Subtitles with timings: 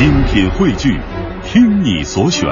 [0.00, 0.98] 精品汇聚，
[1.44, 2.42] 听你所选，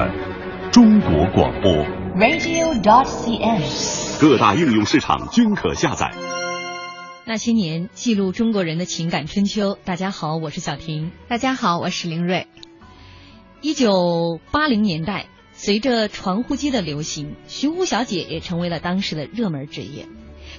[0.71, 1.73] 中国广播。
[2.15, 4.21] radio.dot.cn，。
[4.21, 6.13] 各大应用市场均可下载。
[7.25, 9.79] 那些年，记录中国人的情感春秋。
[9.83, 11.11] 大家好，我是小婷。
[11.27, 12.49] 大家好，我是林瑞。
[13.63, 15.25] 一九八零年代，
[15.55, 20.07] 随着传呼机的流行，寻呼小姐也成为了当时的热门职业。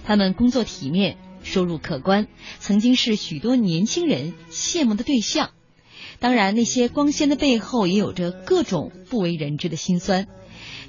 [0.04, 2.26] 她们工作体面，收入可观，
[2.58, 5.52] 曾经是许多年轻人羡慕的对象。
[6.20, 10.28] 当然，那些光鲜的背后也有着各种不为人知的辛酸。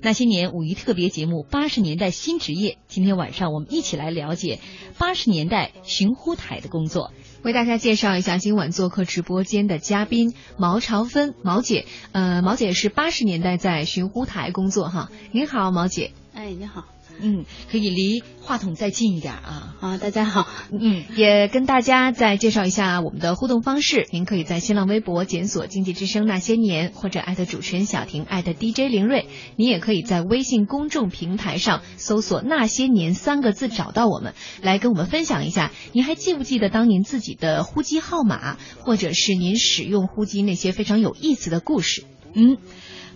[0.02, 4.59] 那些年五一特别节目《八十年代新职业》，今天晚上我们一起来了解
[4.98, 7.12] 八十年代寻呼台的工作。
[7.42, 11.87] 为大家介绍一下今晚做客直播间的嘉宾毛朝芬，毛姐。
[12.12, 15.10] 呃，毛姐是八十年代在寻呼台工作哈。
[15.32, 16.12] 您好，毛姐。
[16.34, 16.87] 哎，你好。
[17.19, 19.77] 嗯，可以离话筒再近一点啊。
[19.80, 20.46] 啊，大家好。
[20.70, 24.06] 嗯，也跟大家再介绍一下我们的互动方式。
[24.10, 29.27] 您可以在新浪微博检索“经济之声那些年”或者艾特主持人小婷，艾特 DJ 林睿。
[29.57, 42.04] 你也可以在微信公众平台上搜索“那些年”三个字找到我们，来跟我们分享一下，您还记不记得当年自己的呼机号码，或者是您使用呼机那些非常有意思的故事？
[42.34, 42.56] 嗯，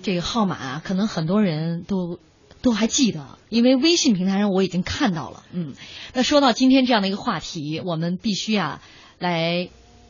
[0.03, 2.19] 这个号码啊，可能很多人都。
[2.65, 5.45] 都还记得，因为微信平台上我已经看到了。
[5.53, 5.75] 嗯，
[6.15, 8.81] 那说到今天这样的一个话题，我们必须啊
[9.19, 9.69] 来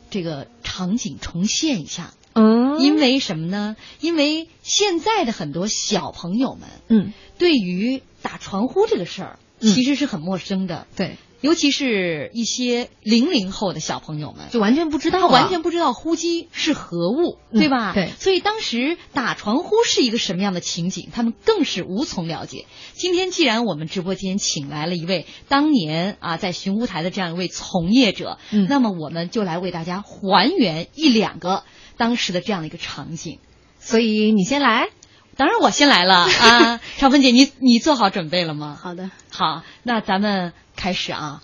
[0.09, 2.13] 这个场景重现一下。
[2.31, 3.75] 嗯，因为什么呢？
[3.99, 10.87] 因为现在的很多小朋友们，嗯，对于打传呼这个事儿，嗯、其实是很陌生的。
[10.95, 11.17] 对。
[11.45, 17.93] 尤其是一些零零后的小朋友们，就完全不知道，他完全不知道呼机是何物，嗯、对吧？
[17.93, 18.09] 对。
[18.17, 22.65] 所以当时打传呼是一个什么样的情景，他们更是无从了解。
[22.93, 31.63] 今天既然我们直播间请来了一位当年啊在寻呼台的这样一位从业者，嗯，那么我们就来为大家还原一两个
[31.95, 33.37] 当时的这样的一个场景。
[33.79, 34.89] 所以你先来。
[35.37, 38.79] 当然我先来了啊， 超芬姐，你你做好准备了吗？
[38.81, 41.43] 好的，好，那咱们开始啊。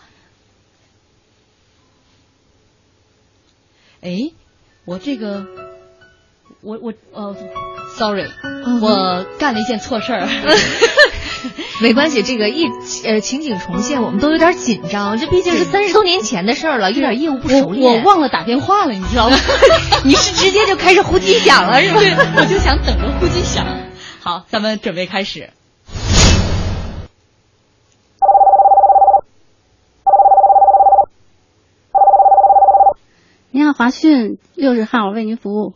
[4.02, 4.32] 哎，
[4.86, 5.46] 我这个，
[6.62, 7.36] 我我呃
[7.98, 10.28] ，sorry，、嗯、我干了一件错事儿。
[11.82, 12.68] 没关系，这个一
[13.06, 18.00] 呃情景重现，我们都有点紧张，这毕竟是三十多年前的事儿了，有点业务不熟练。
[18.00, 19.38] 我忘了打电话了，你知道吗？
[20.04, 22.00] 你是直接就开始呼机响了是吧？
[22.00, 23.66] 对，我就想等着呼机响。
[24.20, 25.50] 好，咱们准备开始。
[33.62, 35.76] 您好，华讯六十号为您服务。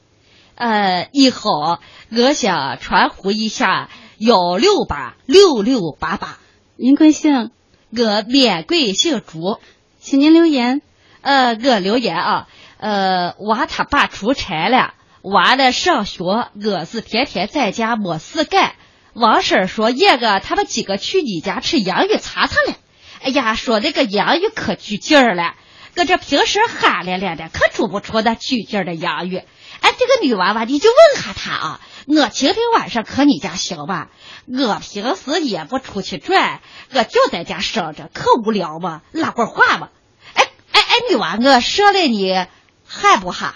[0.56, 1.80] 呃，你好，
[2.10, 6.40] 我想传呼一下幺六八六六八八。
[6.78, 7.52] 您贵姓？
[7.96, 9.60] 我免贵姓朱，
[10.00, 10.82] 请您留言。
[11.22, 12.48] 呃，我留言啊，
[12.78, 18.74] 呃，娃他爸出差了，娃的上学，我是天天在家没事干。
[19.14, 22.76] 王婶说，叶个他们几个去你家吃洋芋擦擦了。
[23.22, 25.54] 哎呀，说那个洋芋可具劲儿了。
[25.96, 29.38] 搁这平时憨咧咧的，可出不出那具劲儿的洋芋。
[29.38, 34.10] 哎，这个女娃娃，你就问下她啊，我晴天晚上可你家行吧？
[34.46, 36.60] 我平时也不出去转，
[36.94, 39.90] 我就在家生着，可无聊嘛，拉会话嘛。
[40.34, 42.46] 哎哎哎，女娃，我说了你
[42.86, 43.56] 害不哈？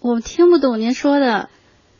[0.00, 1.50] 我听不懂您说的。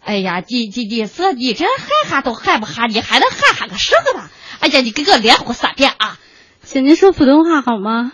[0.03, 4.31] 哎呀，你你你说你这害哈都害不哈，你还能害哈个什么呢？
[4.61, 6.19] 哎呀，你给我连呼三遍啊！
[6.63, 8.13] 请您说普通话好吗？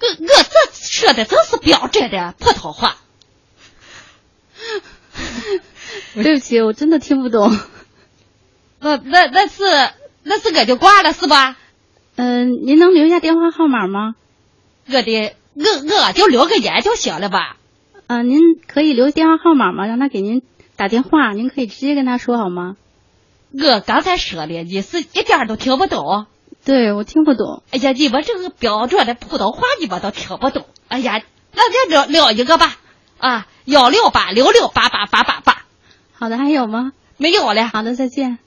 [0.00, 2.96] 我我这说的真是标准的普通话。
[6.14, 7.56] 对不起，我真的听不懂。
[8.80, 9.62] 那那那是
[10.22, 11.56] 那是我就挂了是吧？
[12.16, 14.14] 嗯、呃，您能留下电话号码吗？
[14.86, 15.64] 我的我
[16.06, 17.56] 我就留个言就行了吧？
[18.06, 19.86] 嗯、呃，您可以留电话号码吗？
[19.86, 20.42] 让他给您
[20.76, 22.76] 打电话，您可以直接跟他说好吗？
[23.52, 26.26] 我刚才说的你是一点都听不懂。
[26.64, 27.62] 对，我听不懂。
[27.70, 30.66] 哎呀，你们这个标准的普通话你们都听不懂。
[30.88, 32.78] 哎呀，那再聊聊一个吧。
[33.18, 35.66] 啊，幺六八六六八八八八八。
[36.12, 36.92] 好的，还有吗？
[37.18, 37.68] 没有了。
[37.68, 38.38] 好的，再见。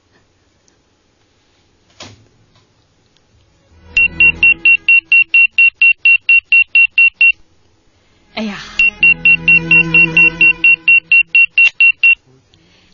[8.34, 8.58] 哎呀，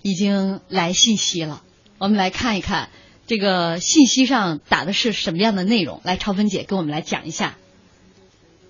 [0.02, 1.62] 已经来信息了，
[1.98, 2.90] 我们来看一看。
[3.26, 6.00] 这个信息上打的是什么样的内容？
[6.04, 7.56] 来，超芬姐跟我们来讲一下。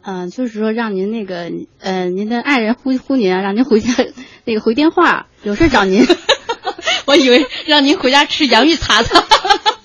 [0.02, 3.92] 嗯、呃，就是说让您那个呃，您的爱人呼呼您啊，让您回家
[4.44, 6.06] 那个回电话，有事找您。
[7.06, 9.24] 我以为让您回家吃洋芋擦擦，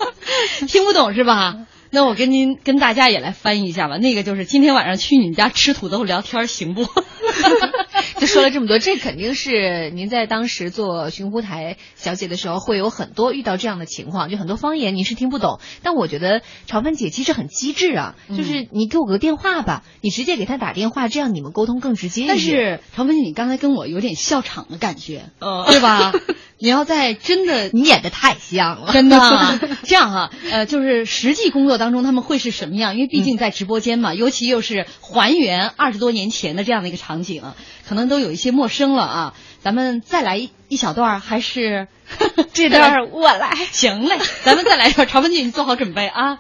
[0.68, 1.66] 听不懂是吧？
[1.92, 3.98] 那我跟您跟大家也来翻译一下吧。
[3.98, 6.84] 那个就是今天晚上去你们家吃土豆聊天行不？
[8.22, 15.60] 就说了这么多，这肯定是您在当时做寻呼台小姐的时候，会有很多遇到这样的情况，就很多方言您是听不懂。
[15.84, 22.26] 但我觉得潮芬姐其实很机智啊，就是你给我个电话吧，你直接给她打电话，这样你们沟通更直接。
[22.28, 25.30] 但是潮芬姐，你刚才跟我有点笑场的感觉，
[25.68, 26.12] 对吧？
[26.62, 29.18] 你要在真的，你演的太像了，真的
[29.84, 32.96] 这样哈，呃，就是实际工作当中他们会是什么样？
[32.96, 37.44] 因为毕竟在直播间嘛，尤其又是还原二十多年前的这样的一个场景，
[37.90, 39.34] 可能都有一些陌生了啊。
[39.62, 41.88] 咱们再来一一小段，还是
[42.54, 43.56] 这段我来？
[43.72, 45.08] 行嘞，咱们再来一段。
[45.08, 46.40] 潮芬姐，你做好准备啊。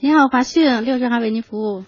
[0.00, 1.86] 你好，华讯六十号为您服务。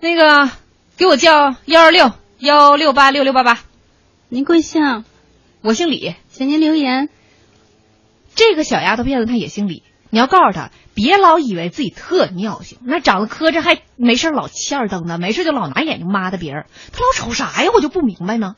[0.00, 0.50] 那个，
[0.98, 3.60] 给我叫幺二六幺六八六六八八。
[4.28, 5.04] 您贵姓？
[5.62, 7.08] 我姓李，请您留言。
[8.34, 9.83] 这个小丫头片子她也姓李，
[10.14, 17.70] 你要告诉他，别老以为自己特尿性，那长得磕碜还没事老欠儿蹬的，没事就老拿眼睛抹的别人，他老瞅啥呀？
[17.74, 18.54] 我就不明白呢。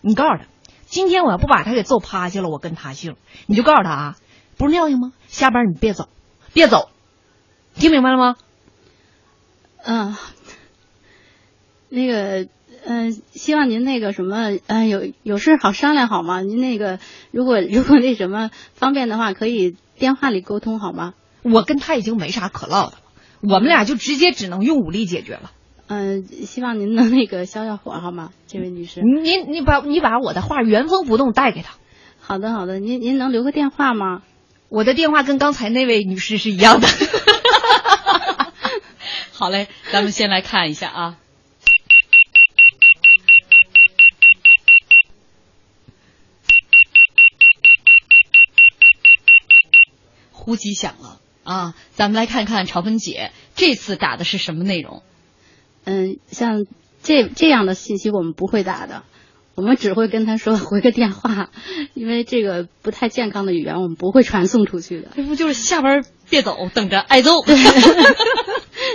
[0.00, 0.44] 你告诉他，
[0.84, 3.16] 今天我要不把他给揍趴下了，我跟他姓。
[3.46, 4.16] 你就告诉他啊，
[4.56, 5.12] 不是尿性吗？
[5.26, 6.08] 下班你别走，
[6.52, 6.88] 别走。
[7.74, 8.36] 听明白了吗？
[9.82, 10.14] 嗯，
[11.88, 12.46] 那个，
[12.84, 16.42] 嗯，希望您那个什么，嗯，有有事好商量好吗？
[16.42, 17.00] 您那个，
[17.32, 21.14] 如果如果那什么方便的话，可以电话里沟通好吗？
[21.44, 23.02] 我跟他已经没啥可唠的了，
[23.40, 25.52] 我们俩就直接只能用武力解决了。
[25.86, 29.00] 嗯，希望您能那个消消火好吗，这位女士？
[29.00, 31.74] 您你把你把我的话原封不动带给他。
[32.18, 34.22] 好的好的，您您能留个电话吗？
[34.68, 36.88] 我的电话跟刚才那位女士是一样的。
[39.30, 41.16] 好嘞，咱们先来看一下啊。
[50.42, 55.02] 呼机响了啊，咱们来看看朝芬姐这次打的是什么内容。
[55.84, 56.66] 嗯，像
[57.02, 59.04] 这这样的信息我们不会打的，
[59.54, 61.50] 我们只会跟他说 回个电话，
[61.94, 65.08] 因为这个不太健康的语言我们不会传送出去的。
[65.14, 67.42] 这不就是下班别走，等着挨揍。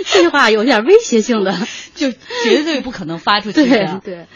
[0.04, 1.54] 这句话有点威胁性的，
[1.94, 4.00] 就绝对不可能发出去的。
[4.04, 4.26] 对，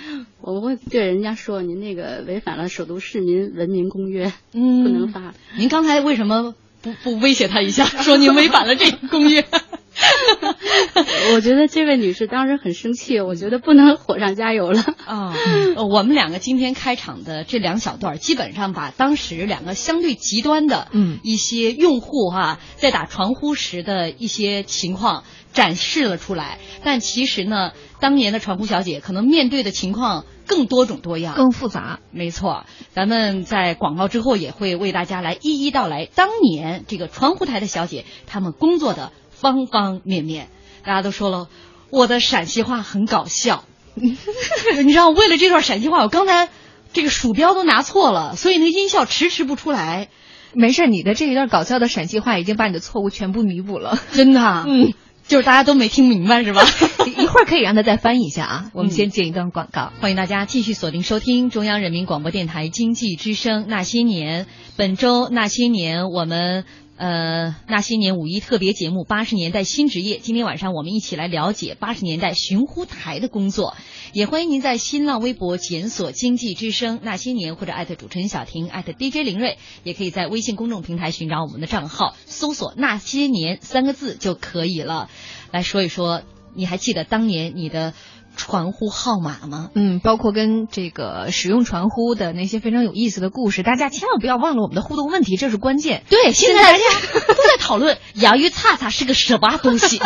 [0.41, 5.35] 我们会对人家说，您那个违反了《首都市民文明公约》，嗯，不能发。
[5.57, 9.45] 您刚才为什么不不威胁他一下，说您违反了这公约？
[11.35, 15.35] 我觉得这位女士当时很生气，我觉得不能火上加油了啊。
[15.77, 26.59] 我们两个今天开场的这两小段，基本上把当时两个相对极端的嗯一些用户哈，在打传呼时的一些情况展示了出来。
[26.83, 32.01] 但其实呢，当年的传呼小姐可能面对的情况更多种多样、更复杂。
[32.11, 39.13] 没错，咱们在广告之后也会为大家来一一道来当年这个传呼台的小姐她们工作的。
[39.35, 40.51] 方方面面，
[40.85, 41.49] 大家都说了，
[41.91, 43.65] 我的陕西话很搞笑。
[43.99, 46.49] 你知道，为了这段陕西话，我刚才
[46.93, 50.11] 这个鼠标都拿错了，所以那个音效迟迟不出来。
[50.53, 53.99] 没事，你的这一段搞笑的陕西话已经把你的错误全部弥补了。
[54.13, 54.95] 真的，嗯，
[55.27, 56.63] 就是大家都没听明白是吧？
[57.07, 58.71] 一会儿可以让他再翻译一下啊。
[58.75, 64.45] 我们先接一段广告，欢迎大家继续锁定收听中央人民广播电台经济之声《那些年》。
[64.77, 66.65] 本周《那些年》，我们。
[67.03, 70.19] 呃，那些年五一特别节目，八十年代新职业。
[70.19, 73.77] 今天晚上我们一起来了解八十年代寻呼台的工作。
[74.13, 85.11] 也欢迎您在新浪微博检索“经济之声那些年”或者艾特主持人小婷艾特 DJ 林睿，也可以在微信公众平台寻找我们的账号，搜索“那些年”三个字就可以了。
[85.51, 86.23] 来说一说，
[86.55, 87.95] 你还记得当年你的？
[88.37, 89.71] 传呼号码吗？
[89.75, 96.03] 嗯，包括跟这个使用传呼的那些非常有意思的故事，大家千万不要忘了我们的互动问题，这是关键。
[96.09, 96.85] 对，现在大家
[97.29, 100.01] 都在讨论洋芋擦擦是个什么东西，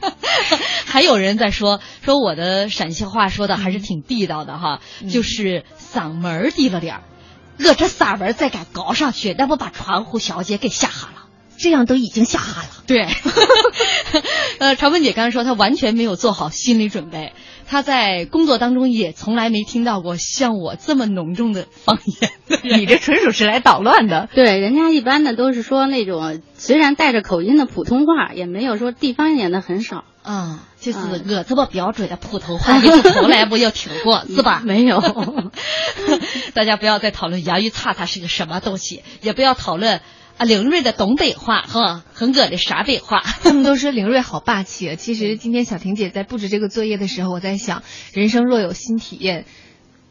[0.84, 7.02] 还有人在说说我的陕西话说的还是挺地道的哈，就是嗓门低了点儿，
[7.58, 11.15] 我这嗓门再敢高上去，那不把传呼小姐给吓哈了。
[11.58, 12.68] 这样都已经吓哈了。
[12.86, 13.06] 对，
[14.58, 17.32] 呃，朝芬姐刚才说她完全没有做好心理准备，
[17.66, 22.30] 她在工作当中也从来没听到过像我这么浓重的方言。
[22.78, 24.28] 你这纯属是来捣乱的。
[24.34, 30.04] 对，人家一般的都是说那种虽然带着口音的普通话，也没有说地方言的很少。
[30.22, 30.98] 啊，就是
[31.28, 34.60] 我这么标准的普通话，你从来没有听过 是吧？
[34.64, 35.00] 没有。
[36.54, 40.00] 大家不要再讨论洋芋擦擦是个什么东西，也不要讨论。
[40.38, 44.94] 啊，凌睿的东北话和恒哥的陕北话， 他们都说凌睿好霸气啊。
[44.94, 49.46] 其实今天小婷姐在布置这个作业的时候，我在想，人生若有新体验，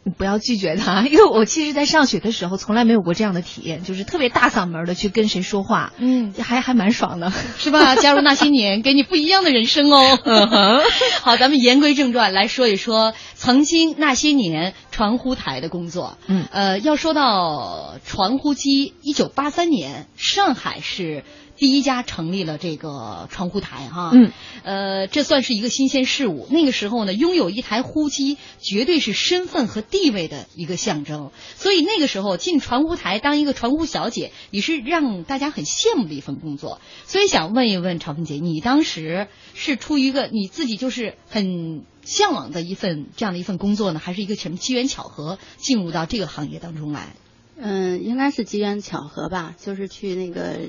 [0.06, 7.96] 你不要拒绝他， 因为我其实，在上学的时候从来没有过这样的体验，就是特别大嗓门的去跟谁说话，嗯，还还蛮爽的， 是吧？
[7.96, 10.20] 加入那些年，给你不一样的人生哦。
[10.24, 10.82] 嗯哼，
[11.24, 16.20] 好，咱们言归正传，来说一说曾经那些年传呼台的工作。
[16.28, 21.24] 嗯，呃，要说到传呼机，一九八三年，上海是。
[21.58, 24.32] 第一家成立了这个传呼台哈，嗯，
[24.64, 26.48] 呃，这算是一个新鲜事物。
[26.52, 36.82] 那个时候呢，拥有一台呼机绝对是身份和地位的一个象征，所以那个时候进传呼台当一个传呼小姐也是让大家很羡慕的一份工作。
[37.06, 47.16] 所以想问一问朝芬姐，你当时是出于一个你自己就是很向往的一份这样的一份工作呢，还是一个什么机缘巧合进入到这个行业当中来？
[47.58, 50.60] 嗯，应该是机缘巧合吧，就是去那个。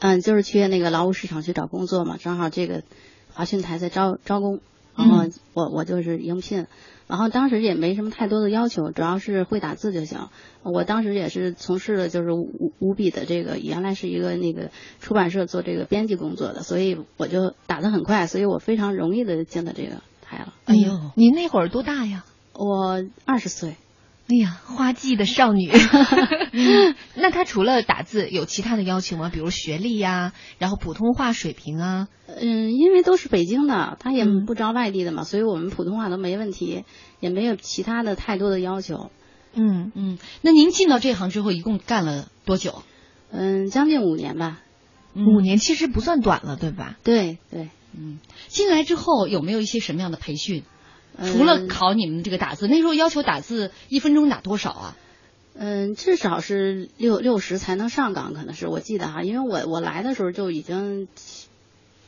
[0.00, 2.82] 嗯，就是去那个劳务市场去找工作嘛，正好这个
[3.32, 4.60] 华讯台在招招工，
[4.96, 5.24] 然后
[5.54, 6.66] 我我就是应聘，
[7.06, 10.28] 然后当时也没什么太多的要求，主要是会打字就行。
[10.62, 20.52] 我当时也是从事的就是五五笔的这个，原来是一个那个出版社做这个编辑工作的，所以我就打得很快，所以我非常容易的进了这个台了。
[20.64, 22.24] 哎呦，您那会儿多大呀？
[22.52, 23.76] 我二十岁。
[24.30, 25.70] 哎呀，花季的少女。
[27.16, 29.30] 那她除了打字，有其他的要求吗？
[29.32, 32.08] 比如学历呀，然后普通话水平啊？
[32.26, 36.84] 嗯，因为都是北京的，他也不招外地的嘛，所以我们普通话都没问题，
[37.20, 39.10] 也没有其他的太多的要求。
[39.54, 42.82] 嗯嗯，那您进到这行之后，一共干了多久？
[43.30, 44.60] 嗯，将近五年吧。
[45.14, 46.98] 五年其实不算短了，对吧？
[47.02, 47.70] 对对。
[47.96, 48.18] 嗯，
[48.48, 50.64] 进来之后有没有一些什么样的培训？
[51.24, 54.96] 除了考你们这个打字，那时候要求打字一分钟打多少啊？
[55.54, 61.08] 嗯，至少是六六十才能上岗，可能是我记得哈，因为我我来的时候就已经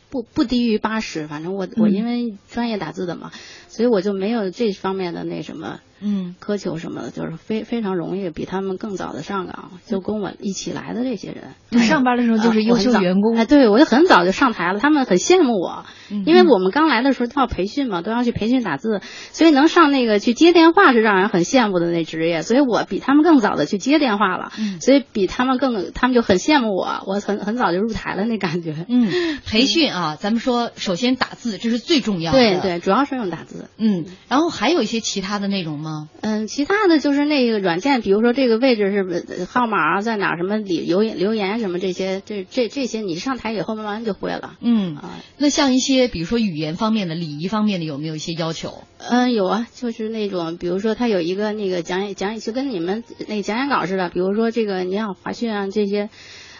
[0.09, 3.33] 不不低于八十，反正我我因为专业打字的嘛，
[3.69, 5.81] 所以我就没有这方面的那什么。
[6.01, 13.37] 嗯，苛求什么的，就是非非常容易比他们更早的上岗，就跟我一起来的这些人，上班的时候就是优秀员工。
[13.37, 15.85] 哎，对我就很早就上台了，他们很羡慕我，
[16.25, 19.01] 因为我们刚来的时候都要培训嘛，都要去培训打字，
[19.33, 28.87] 所以能上那个去接电话是让人很羡慕的那职业，所以我比他们更早的去接电话了，所以比他们更，他们就很羡慕我，我很很早就入台了那感觉。
[28.89, 33.69] 嗯，培训啊，咱们说首先打字这是最重要的，对对，主要是用打字。
[33.77, 35.90] 嗯，然后还有一些其他的内容吗？
[36.21, 44.57] 嗯，其他的就是那个软件，比如说这个位置是号码啊在哪，什么留言留言什么这些，这这这些你上台以后慢慢就会了。
[44.61, 48.85] 嗯啊，那像一些比如说语言方面的、礼仪方面的，有没有一些要求？
[48.99, 56.11] 嗯，有啊，就是那种比如说他有一个那个讲演讲演就跟你们那个讲演稿似的，比如说这个你像华讯啊这些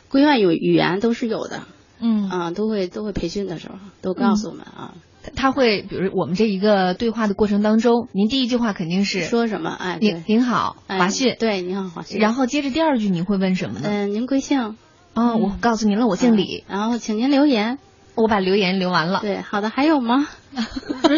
[0.09, 1.63] 规范语语言都是有的。
[2.03, 4.95] 嗯啊，都会都会培训的时候都告诉我们啊。
[5.37, 9.71] 他会，比如我们这一个对话的过程当中，您第一句话肯定是说什么？
[9.71, 12.19] 哎，您您好，华讯，对，您好，华讯。
[12.21, 13.89] 然后接着第二句您会问什么呢？
[13.91, 14.77] 嗯，您贵姓？
[15.15, 16.65] 哦，我告诉您了，我姓李。
[16.69, 17.79] 然后，请您留言。
[18.15, 19.21] 我把留言留完了。
[19.21, 20.29] 对，好的，还有吗？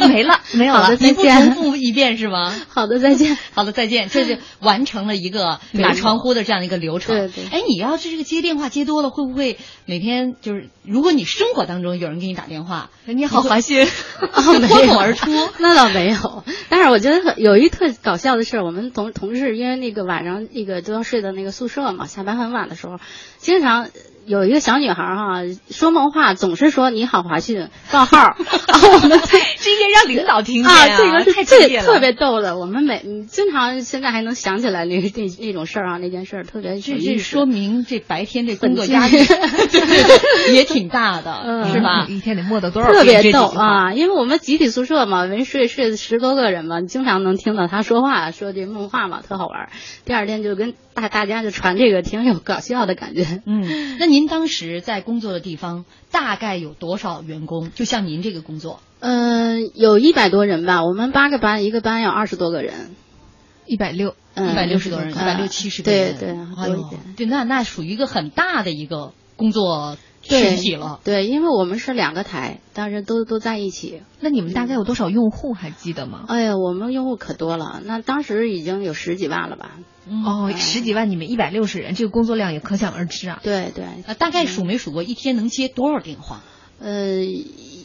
[0.08, 0.94] 没了， 没有了。
[0.94, 2.54] 你不重复一遍是吗？
[2.68, 3.38] 好的，再见。
[3.54, 4.10] 好的，再见。
[4.10, 7.16] 这就完成了一个打传呼的这样的一个流程。
[7.16, 7.44] 对对。
[7.50, 9.56] 哎，你要是这个接电话接多了，会不会
[9.86, 13.86] 每天就是，如果你生活当中有人给你打电话，你好，华信，
[14.20, 15.30] 脱口而出？
[15.58, 16.44] 那倒没有。
[16.68, 22.98] 但是我觉得有一特搞笑的事，我们同同事因为那个晚上那个都要睡到那个宿舍嘛，下班很晚的时候，
[23.38, 23.88] 经常。
[24.26, 32.56] 有一个小女孩哈，说梦话总是说你好华讯报号， 我们这这 应该让领导听见啊，这个太这特别逗的。
[32.56, 35.10] 我们每经常现在还能想起来那那
[35.40, 39.18] 那种事儿啊，那件事儿特别这这说明这白天这工作压力
[40.54, 42.06] 也挺大的，是吧？
[42.08, 43.92] 一天得磨到多少特别逗啊！
[43.92, 49.68] 因为我们集体宿舍嘛，没睡睡十多个人嘛，经常能听到他说话，说这梦话嘛，特好玩。
[50.04, 53.42] 第二天就跟大大家就传这个，挺有搞笑的感觉。
[53.46, 54.11] 嗯，那。
[54.12, 57.72] 您当时在工作的地方大概有多少员工？
[57.72, 60.84] 就像您这个工作，嗯，有一百多人吧。
[60.84, 62.94] 我们八个班，一个班有二十多个人，
[63.64, 66.14] 一百六，一百六十多人，一百六七十个人。
[66.18, 67.00] 对对，多一点。
[67.16, 71.00] 对，那那属于一个很大的一个工作群体了。
[71.04, 74.02] 对，因为我们是两个台，当时都都在一起。
[74.20, 75.52] 那你们大概有多少用户？
[75.52, 76.24] 还记得吗？
[76.28, 79.72] 哎呀，我们用户可多了，那当时已经有十几万了吧。
[80.08, 83.40] 哦，十几万，你们一百六十人，这个工作量也可想而知啊。
[83.42, 86.42] 对对，大概数没数过一天能接多少电话？
[86.80, 87.20] 呃，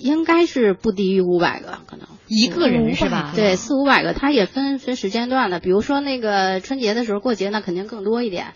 [0.01, 3.31] 应该是不低于五百个，可能一个人是吧？
[3.35, 5.59] 对，四五百个，他也分分时间段的。
[5.59, 8.53] 比如说那个春节的时候过节，那肯定更多一点。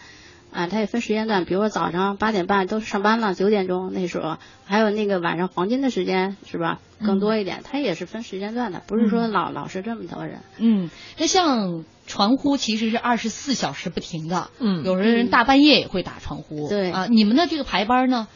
[0.51, 6.79] 啊，它也分时间段，比如说早上八点半都上班了，九点钟那时候，还有那个晚上黄金的时间是吧？
[7.03, 10.39] 更多一点，它也是分时间段的，不是说老老是这么多人。
[10.57, 16.69] 嗯，那像传呼其实是二十四小时不停的，嗯有的人大半夜也会打传呼。
[16.69, 18.27] 对啊，你们的这个排班呢？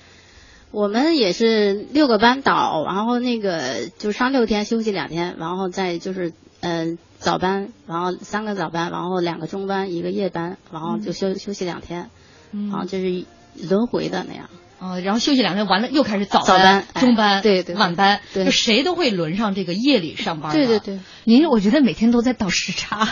[0.71, 12.11] 我们也是六个班倒，然后那个就上六天休息两天，然后再就是呃早班，然后三个早班，然后两个中班，一个夜班，然后就休、休息两天，
[12.51, 13.25] 嗯然后就是
[13.67, 14.47] 轮回的那样。
[14.77, 20.51] 哦，然后休息两天，完了又开始早早班哎中班、对对对晚班，对就谁都会轮上这个夜里上班。
[20.51, 20.79] 对对。
[20.79, 23.07] 对，您我觉得每天都在倒时差。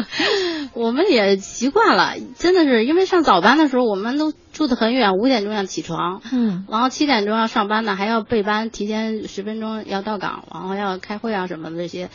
[0.74, 12.10] 我们也习惯了，真的是因为上早班的时候，我们都住得很远，五点钟要起床，嗯然后七点钟要上班呢，还要备班，提前十分钟要到岗，然后要开会啊什么的这些，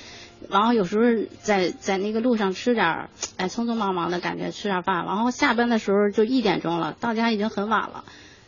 [0.50, 8.04] 然后有时候在在那个路上吃点儿，哎，匆匆忙忙的感觉吃点儿饭，然后下班的时候就一点钟了，到家已经很晚了，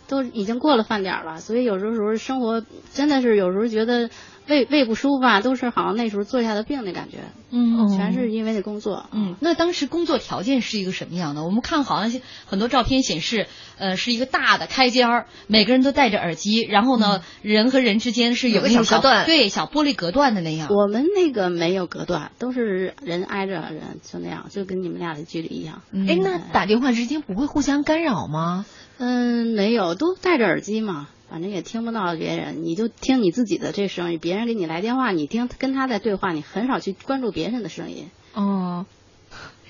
[0.08, 2.64] 都已经过了饭点儿了，所以有时候时候生活
[2.94, 4.10] 真的是有时候觉得
[4.48, 7.18] 胃胃不舒服啊，都是好像那时候坐下的病的感觉，
[7.52, 11.44] 嗯全是因为那工作，嗯，那当时工作条件是一个什么样的？
[11.44, 20.70] 我们看好像很多照片显示，呃，是一个大的开间儿，每个人都戴着耳机，然后呢，人和人之间是有有个小隔断对，小玻璃隔断的那样。
[20.70, 25.82] 我们那个没有隔断，都是人挨着人，就那样，就跟你们俩的距离一样。
[25.92, 28.66] 嗯哎，那打电话之间不会互相干扰吗？
[29.00, 34.20] 嗯，没有，都戴着耳机嘛，反正也听不到别人，你就听你自己的这声音。
[34.20, 38.10] 别人给你来电话，你听跟他在对话，你很少去关注别人的声音。
[38.34, 38.86] 哦。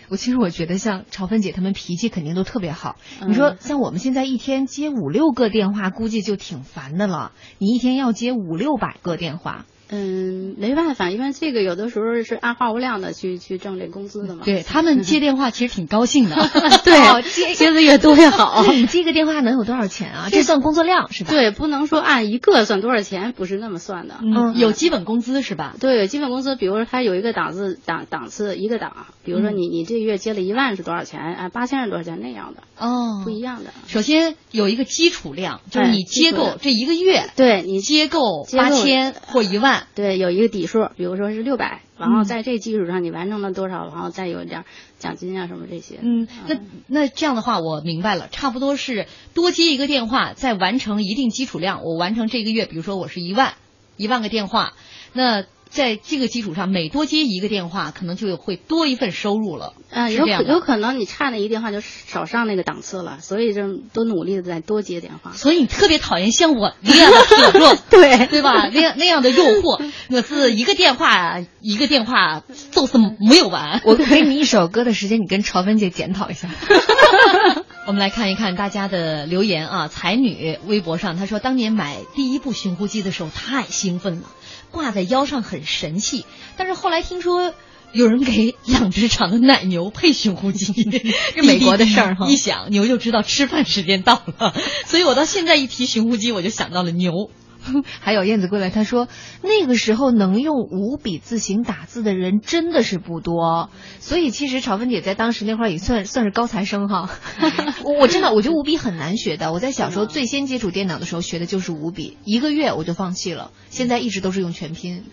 [0.09, 2.95] 我其实我觉得像朝芬姐他们脾气肯定都特别好。
[3.19, 7.33] 嗯你说像我们现在一天接五六个电话，估计就挺烦的了。
[7.57, 14.41] 你一天要接五六百个电话，嗯，没办法，因为这个有的时候是按话无量的去去挣这工资的嘛。
[14.43, 16.35] 对他们接电话其实挺高兴的。
[16.83, 18.65] 对， 哦接接的越多越好。
[18.71, 20.27] 你接个电话能有多少钱啊？
[20.29, 21.31] 这算工作量是吧？
[21.31, 24.15] 对，不能说按一个算多少钱，不是那么算的。
[24.21, 25.75] 嗯，有基本工资是吧？
[25.79, 33.71] 对，基本工资，比如说他有一个档次档档次一个档，比如说嗯你你这个月接了一万是多少钱，啊八千是多少钱那样的，哦不一样的。
[33.87, 39.76] 首先有一个基础量，就是哎你接够这一个月，对你接够八千或一万。
[39.95, 44.65] 对有一个底数，比如说是六百，然后嗯在这基础上你完成了多少，然后再有一点
[44.99, 45.99] 奖金啊什么这些。
[46.01, 46.55] 嗯，那
[46.87, 51.83] 那这样的话，我明白了，差不多是多接一个电话，再完成一定基础量。
[51.83, 53.53] 我完成这个月，比如说我是一万，
[53.95, 54.73] 一万个电话，
[55.13, 59.73] 那在这个基础上，每多接一个电话，可能就会多一份收入了。
[59.91, 65.31] 啊，有有可能你差那一个电话就少上那个档次了，所以就多努力的再多接电话。
[65.33, 68.69] 所以你特别讨厌像我那样的合作， 对对吧？
[68.73, 73.81] 那样那样的诱惑， 我是一个电话一个电话就是没有完。
[73.85, 76.49] 我给你一首歌的时间，你跟朝芬姐检讨一下。
[77.87, 84.23] 我们来看一看大家的留言啊，才女微博上她说，当年买第一部寻呼机的时候太兴奋了，
[84.71, 86.25] 挂在腰上很神气，
[86.57, 87.53] 但是后来听说。
[87.93, 90.73] 有人给养殖场的奶牛配寻呼机，
[91.33, 94.53] 是美国的事儿哈一想 牛就知道吃饭时间到了，
[94.85, 97.31] 所以我到现在一提寻呼机，我就想到了牛。
[97.99, 99.07] 还有燕子归来，他说
[99.41, 107.09] 那个时候能用五笔字形打字的人真的是不多，所以其实朝芬姐在当时那块儿也算算是高材生哈。
[107.83, 115.03] 我我真的我觉得五笔很难学的，我在小时候最先接触电脑的时候学的就是五笔，一个月我就放弃了，现在一直都是用全拼。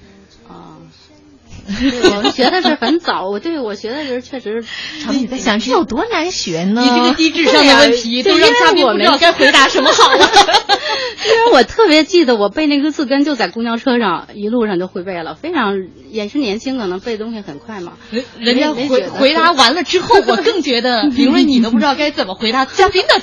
[1.66, 4.62] 我们学的是很早，我对我学的时候确实
[5.03, 6.83] 朝芬姐在想这有多难学呢？
[6.83, 10.29] 你这个低智商的问题 对都让嘉宾我们不知道该回答什么好了。
[11.27, 15.74] 因为我特别记得我背那个字根就在公交车上一路上就会背了，非常
[16.11, 17.94] 也是年轻，可能背东西很快嘛。
[18.11, 23.22] 人人家回回答完了之后，我更觉得评论你都不知道该怎么回答嘉宾的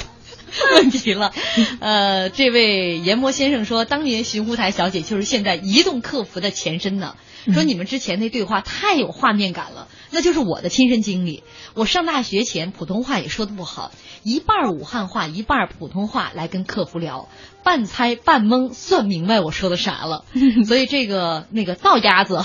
[0.75, 1.32] 问题了。
[1.80, 7.15] 呃，这位研磨先生说，当年寻呼台小姐就是现在移动客服的前身呢。
[7.45, 11.43] 说你们之前那对话太有画面感了，那就是我的亲身经历。
[11.73, 13.91] 我上大学前普通话也说的不好，
[14.23, 17.30] 一半儿武汉话，一半儿普通话来跟客服聊，
[17.63, 20.25] 半猜半蒙，算明白我说的啥了。
[20.67, 22.43] 所以这个那个道鸭子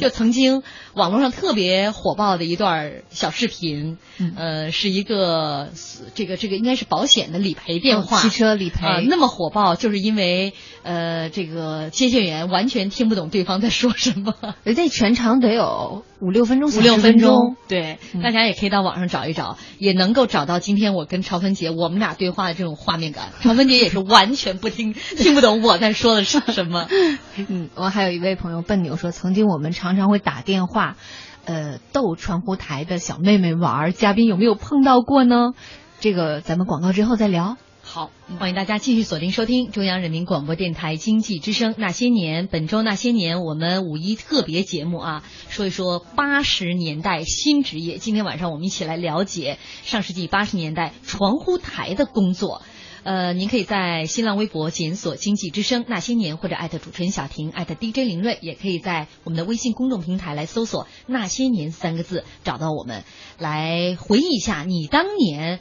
[0.00, 0.62] 就曾经
[0.94, 5.70] 网络上特别火爆的一段小视频，嗯呃，是一个
[6.14, 10.52] 这个这个应该是保险的理赔电话，汽车理赔啊、那么火爆，就是因为
[10.82, 14.34] 呃这个接线员完全听不懂对方在说什么。
[14.64, 23.30] 人家全长得有五六分钟，五六分分钟，对，嗯大家也可以到网上找一找，也能够找到今天我跟朝芬姐我们俩对话的这种画面感。
[23.42, 26.86] 朝芬姐也是完全不听 听不懂我在说的是什么。
[27.48, 30.96] 嗯，我还有一位朋友笨牛说，曾经我们常常会打电话，
[31.44, 35.52] 呃，逗传呼台的小妹妹玩儿，嘉宾有没有碰到过呢？
[36.00, 37.56] 这个咱们广告之后再聊。
[37.84, 42.46] 好，欢迎大家继续锁定收听中央人民广播电台经济之声《那些年》。
[42.50, 47.98] 本周《那些年》，我们五一特别节目啊，说一说八十年代新职业。
[47.98, 52.62] 今天晚上我们一起来了解上世纪八十年代传呼台的工作。
[53.04, 63.04] 呃，您可以在新浪微博检索“经济之声那些年”或者艾特主持人小婷，艾特 DJ 林睿，也可以在我们的微信公众平台来搜索“那些年”三个字，找到我们，
[63.38, 65.60] 来回忆一下你当年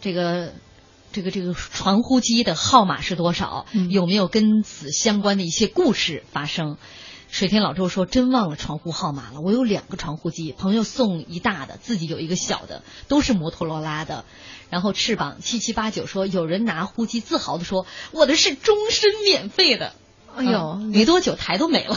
[0.00, 0.52] 这个。
[1.12, 3.66] 这个这个传呼机的号码是多少？
[3.88, 6.76] 有没有跟此相关的一些故事发生？
[7.28, 9.40] 水天老周说：“真忘了传呼号码了。
[9.40, 14.24] 我有两个传呼机，朋友送一大的，自己有一个小的，都是摩托罗拉的。
[14.74, 19.92] 然后翅膀七七八九说，有人拿呼机自豪的说，我的是终身免费的。”
[20.36, 21.96] 哎呦，没多久台都没了。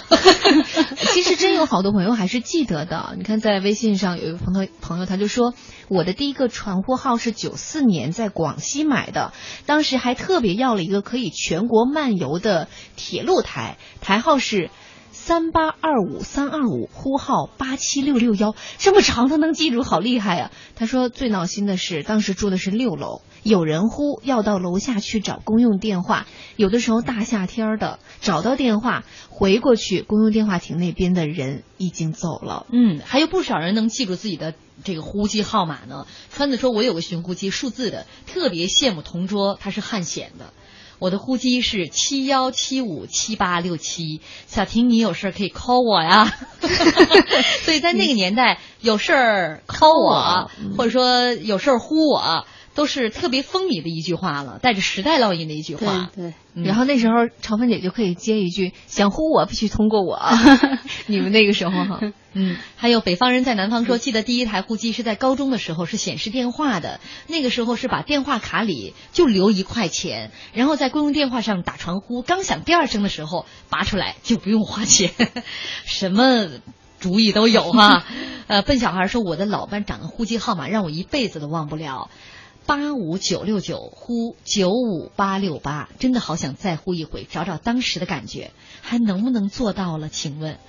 [1.11, 3.15] 其实真有好多朋友还是记得的。
[3.17, 5.55] 你看，在微信上有一个朋友，朋友他就说，
[5.89, 9.33] 我的第一个传呼号是九四年在广西买的，
[9.65, 14.69] 当时还特别要了一个可以全国漫游的铁路台，台号是。
[15.27, 20.51] 三八二五三二五呼号八七六六幺，这么长都能记住，好厉害呀！
[20.77, 32.65] 他说最闹心的是，当时住的是六楼，有人呼要到楼下去找公用电话，有的时候大夏天的找到电话回过去，公用电话亭那边的人已经走了。
[32.71, 34.53] 嗯，还有不少人能记住自己的
[34.85, 36.07] 这个呼机号码呢。
[36.31, 40.53] 川子说，我有个寻呼机，数字的，特别羡慕同桌，他是汉显的。
[40.99, 46.33] 我的呼机是七幺七五七八六七，小婷，你有事可以 call 我呀。
[47.63, 52.45] 所以在那个年代，有事儿 call 我，或者说有事儿呼我。
[52.77, 56.11] 都是特别风靡的一句话了，带着时代烙印的一句话。
[56.15, 60.21] 对，然后那时候朝芬姐就可以接一句：“想呼我必须通过我。
[61.07, 61.99] ”你们那个时候哈，
[62.33, 66.99] 嗯，还有北方人在南方说，记得第一台呼机是在高中的时候，是显示电话的。
[67.25, 75.11] 那个时候是把电话卡里就留一块钱，然后在公用电话上打传呼，刚响第二声的时候拔出来就不用花钱，
[75.83, 76.47] 什么
[76.99, 78.03] 主意都有哈。
[78.45, 82.11] 呃，笨小孩说，我的老班长的呼机号码让我一辈子都忘不了。
[82.67, 88.51] 八五九六九呼九五八六八，真的好想再呼一回，找找当时的感觉，
[88.81, 90.09] 还能不能做到了？
[90.09, 90.59] 请问，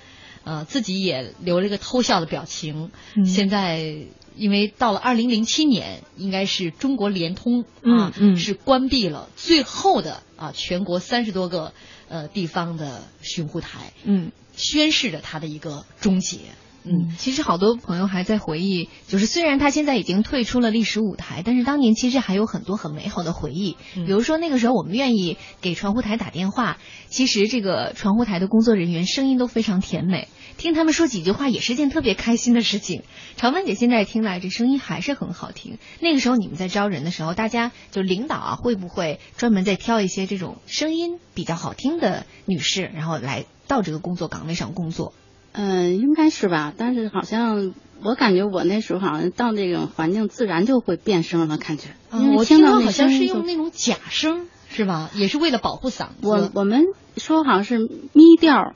[0.45, 2.93] 呃，自己也留了一个偷笑的表情。
[3.27, 4.07] 现在
[4.37, 11.73] 因为到了二零零七年，应该是中国联通啊，是关闭了最后的啊全国三十多个
[12.09, 16.39] 呃地方的巡护台，嗯，宣示着它的一个终结。
[16.85, 23.77] 嗯，其实好多朋友还在回忆，就是虽然他现在已经退出了历史舞台，但是当年其实还有很多很美好的回忆。
[23.95, 33.03] 比如说那个时候我们愿意给传呼台打电话，其实这个传呼台的工作人员声音都非常甜美，听他们说几句话也是件特别开心的事情。
[33.37, 35.79] 长芬姐现在听来这声音还是很好听。
[36.01, 45.13] 那个时候你们在招人的时候，大家就领导啊会不会专门再挑一些这种声音比较好听的女士，然后来到这个工作岗位上工作？
[45.53, 51.91] 嗯，应该是吧，但是好像我感觉我那时候好像到那种环境自然就会变声了，感觉。
[52.37, 55.11] 我听到好像是用那种假声，是吧？
[55.15, 56.15] 也是为了保护嗓子。
[56.23, 56.85] 我我们
[57.17, 58.75] 说好像是咪调，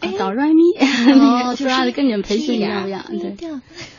[0.00, 0.62] 哆来咪，
[1.18, 3.36] 哦， 就是跟你们培训一样对。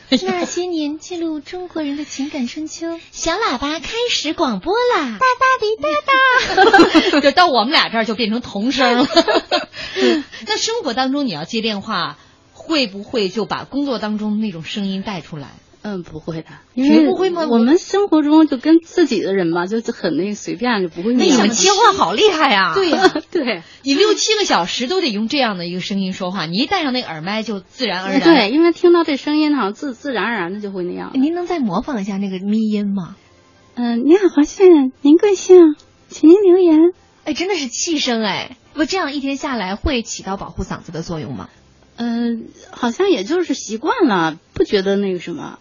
[0.28, 9.08] 那些年记录中国人的情感春秋，小喇叭开始广播啦，哒哒滴哒哒， 就到我们俩这儿就变成童声了。
[10.48, 12.18] 那生活当中你要接电话，
[12.54, 15.50] 会不会就把工作当中那种声音带出来？
[15.88, 17.46] 嗯，不会的，因为不会吗？
[17.48, 21.14] 我们生活中就跟自己的人嘛，就很那个随便，就不会。
[21.14, 22.74] 那你们切换好厉害呀！
[22.76, 28.22] 对呀， 对，你六七个小时都得用这样的一个声音说话，你一戴上那个耳麦就自然而然。
[28.22, 31.12] 对，因为听到这声音，好像自自然而然的就会那样。
[31.14, 33.16] 您能再模仿一下那个咪音吗？
[33.76, 35.76] 嗯，您好，黄先生，您贵姓？
[36.08, 36.80] 请您留言。
[37.26, 38.58] 哎，真的是气声哎！
[38.74, 41.48] 不，这样一天下来会起到保护嗓子的作用吗？
[41.98, 45.60] 嗯，好像也就是习惯了，不觉得那个什么。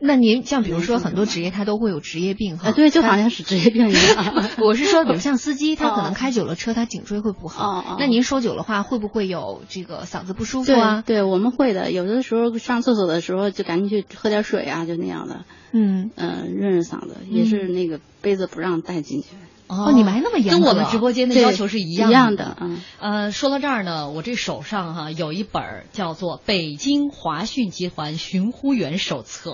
[0.00, 4.50] 那您像比如说很多职业他都会有职业病哈，对，就好像是职业病一样。
[4.60, 7.96] 我是说，比如像司机，他可能开久了车，他颈椎会不好。
[7.98, 11.02] 那您说久了话，会不会有这个嗓子不舒服啊？
[11.06, 11.90] 对，我们会的。
[11.90, 15.44] 有的时候上厕所的时候，就赶紧去喝点水啊，就那样的。
[15.72, 19.28] 嗯嗯，润润嗓子，也是那个杯子不让带进去。
[19.74, 22.56] 哦，你们还那么严格，跟我们直播间的要求是一样一样的。
[22.60, 29.50] 嗯，呃，说到这儿呢，我这手上哈有一本叫做《北京华讯集团寻呼员手册》。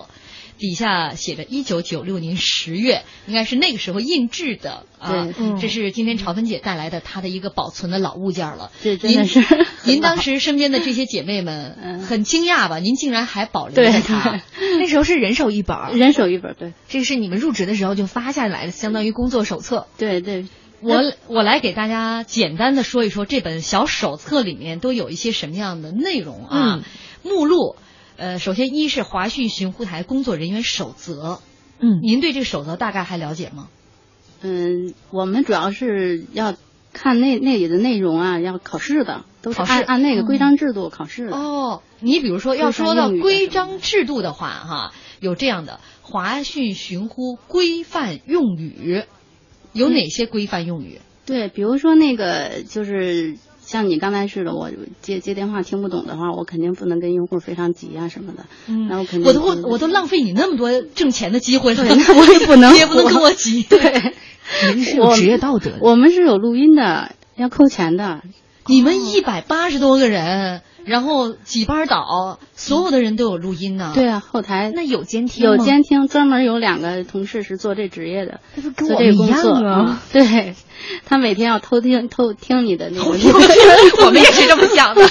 [0.60, 5.28] 底下写着一九九六年十月，应该是那个时候印制的啊。
[5.60, 8.70] 这是今天朝芬姐带来的她的一个保存的老物件了。
[8.82, 9.42] 这真的是
[9.84, 12.78] 您当时身边的这些姐妹们 嗯很惊讶吧？
[12.78, 14.42] 您竟然还保留着它。
[14.78, 19.86] 那时候是人手一本儿，人手一本，对这个是你们入职的时候就发下来的，相当于工作手册。
[19.96, 20.46] 对对，
[20.82, 26.76] 我我来给大家简单的说一说这本小手册里面都有一些什么样的内容啊？
[26.76, 26.82] 嗯
[27.22, 27.76] 目录，
[28.20, 31.40] 呃，首先一是华讯寻呼台工作人员守则，
[31.78, 33.68] 嗯您对这个守则大概还了解吗？
[34.42, 36.54] 嗯，我们主要是要
[36.92, 41.34] 看那那里的内容啊，要考试的，都是按按那个规章制度考试的。
[41.34, 49.04] 哦，你比如说要说到规章制度的话，哈，有这样的华讯寻呼规范用语，
[49.72, 51.00] 有哪些规范用语？
[51.24, 53.38] 对，比如说那个就是
[53.70, 54.68] 像你刚才似的，我
[55.00, 58.46] 接接电话听不懂的话，我肯定不能跟用户非常急啊什么的。
[58.66, 63.62] 嗯那我肯定我都我都浪费你那么多挣钱的机会那我也不能你也不能跟我急。
[63.62, 64.12] 对，
[64.74, 65.78] 您是有职业道德的。
[65.82, 68.22] 我们是有录音的，要扣钱的。
[68.66, 73.92] 你们一百八十多个人，然后几班倒，所有的人都有录音呢。
[73.94, 79.86] 对啊，后台那有监听吗有监听，专门有两个同事是做这职业的，那不跟做我们一样这个工作啊？
[79.88, 80.54] 嗯对，
[81.04, 83.10] 他每天要偷听偷听你的那个。
[84.06, 85.02] 我们也是这么想的。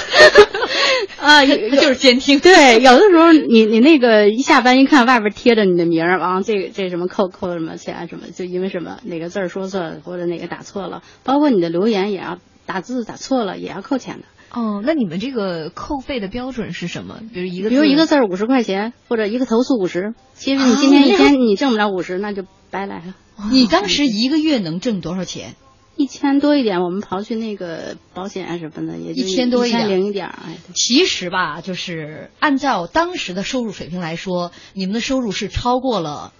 [1.20, 2.38] 啊， 有就是监听。
[2.40, 14.24] 对，有的时候你你那个一下班一看外边贴着你的名儿，完了这个这什么扣扣什么钱什么，就因为什么哪个字儿说错了或者哪个打错了，包括你的留言也要打字打错了也要扣钱的。
[14.52, 17.20] 哦，那你们这个扣费的标准是什么？
[17.32, 23.14] 比如一个，比如一个字儿五十块钱，或者一个投诉五十，其实你今天一天你挣不了五十，那就白来了。
[23.50, 25.54] 你当时一个月能挣多少钱？
[25.96, 29.88] 一千多一点，我们刨去那个保险啊什么的，也就一千多一点。
[29.88, 36.32] 零一点，哎，其实吧，就是按照当时的收入水平来说，你们的收入是超过了，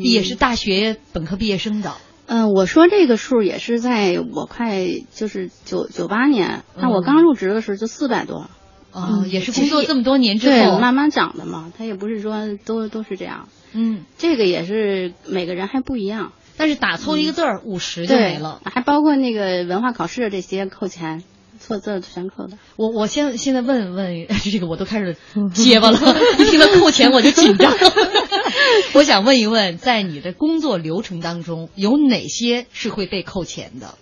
[0.00, 1.94] 也是大学本科毕业生的。
[2.26, 7.04] 嗯，我说这个数也是在我快就是九九八年，那我嗯。
[7.04, 8.50] 刚入职的时候就四百多，
[8.92, 18.60] 啊、嗯也是工作这么多年之对，后，慢慢长的嘛，他也不是说都都是这样，嗯，这个也是每个人还不一样，但是打错一个字儿五十就没了。
[18.64, 21.22] 还包括那个文化考试这些扣钱，
[21.60, 22.56] 错字儿全扣的。
[22.76, 25.16] 我我现现在问问 这个，我都开始
[25.52, 25.98] 结巴了，
[26.38, 27.72] 一听到扣钱我就紧张。
[28.94, 33.94] 我想问一问，在你的工作流程当中，有哪些是会被扣钱的？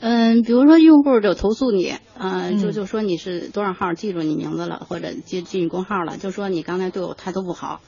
[0.00, 7.80] 嗯，比如说用户就投诉你，呃，就嗯就说你是多少号记住你名字了，或者记记你工号了，就说你刚才对我态度不好，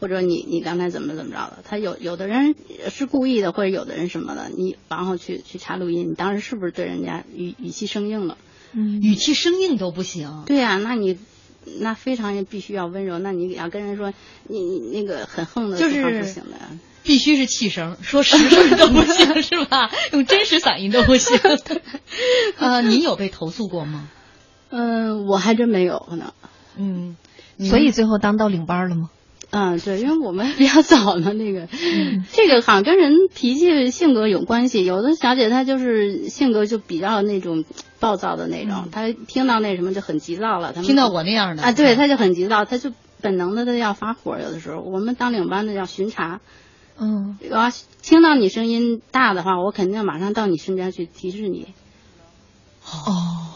[0.00, 1.58] 或者你你刚才怎么怎么着的。
[1.64, 2.54] 他有有的人
[2.88, 8.38] 是故意的，或者有的人什么的，你然后去去查录音，你当时是不是对人家语语气生硬了？
[8.72, 10.44] 嗯，语气生硬都不行。
[10.46, 11.18] 对呀、那你
[11.80, 14.12] 那非常必须要温柔，那你要跟人说
[14.46, 16.58] 你你那个很横的就是不行的。
[17.08, 19.90] 必须是气声，说实声都不行，是吧？
[20.12, 21.40] 用真实嗓音都不行。
[22.60, 24.10] 呃，您有被投诉过吗？
[24.68, 26.34] 嗯，我还真没有呢。
[26.76, 27.16] 嗯，
[27.58, 29.08] 所以最后当到领班了吗？
[29.50, 31.66] 嗯，对，因为我们比较早呢，那个，
[32.30, 34.84] 这个好像跟人脾气性格有关系。
[34.84, 37.64] 有的小姐她就是性格就比较那种
[38.00, 40.74] 暴躁的那种，她听到那什么就很急躁了。
[40.74, 42.92] 她听到我那样的啊，对，她就很急躁，她就
[43.22, 44.38] 本能的她要发火。
[44.38, 46.40] 有的时候我们当领班的要巡查，
[47.00, 47.70] 嗯，我要
[48.02, 51.68] 听到你声音大的话，我肯定马上到你身边去提示你。
[52.84, 53.46] 哦，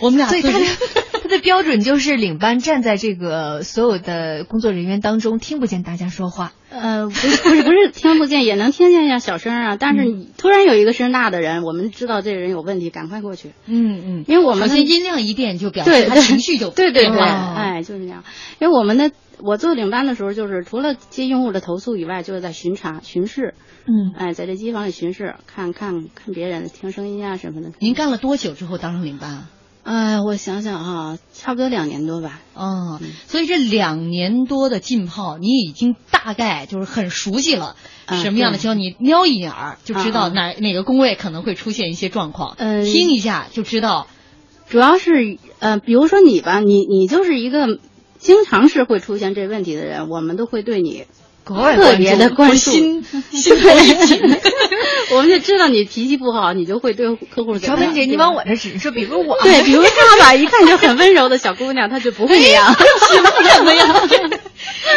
[0.00, 0.64] 我们俩所以他的
[1.22, 6.52] 他的标准就是领班站在这个所有的工作人员当中，听不见大家说话。
[6.70, 9.76] 呃，不是不是不是听不见，也能听见呀小声啊。
[9.76, 13.52] 但是你突然有一个声大的人，我们知道这个人有问题，赶快过去。
[13.66, 18.24] 嗯嗯，因为我们的音量一变就表示他情绪就对对对，哎，就是这样。
[18.60, 19.10] 因为我们的
[19.42, 23.54] 我做领班的时候，就是除了接用户的投诉以外，就是在巡查巡视，
[23.86, 27.72] 嗯，哎，在这机房里巡视，看看看别人听声音啊什么的。
[27.78, 29.50] 您干了多久之后当上领班啊？
[29.82, 32.40] 哎，我想想哈、差不多两年多吧。
[32.54, 44.06] 哦，所以这两年多的浸泡，你已经大概就是很熟悉了，啊什么样的对情况你瞄一眼儿就知道哪哪个工位可能会出现一些状况，嗯听一下就知道。
[44.68, 47.80] 主要是呃，比如说你吧，你你就是一个
[48.20, 51.04] 经常是会出现这问题的人，我们都会对你
[51.42, 53.02] 格外特别的关注，心
[53.32, 54.20] 心头一紧。
[55.12, 57.58] 我们就知道你脾气不好，你就会对客户。
[57.58, 62.72] 乔芬姐，你往我这指，说比如我，对，比如她吧， 一看就很温柔的小姑娘，她就不会那样。
[62.74, 63.92] 什么呀？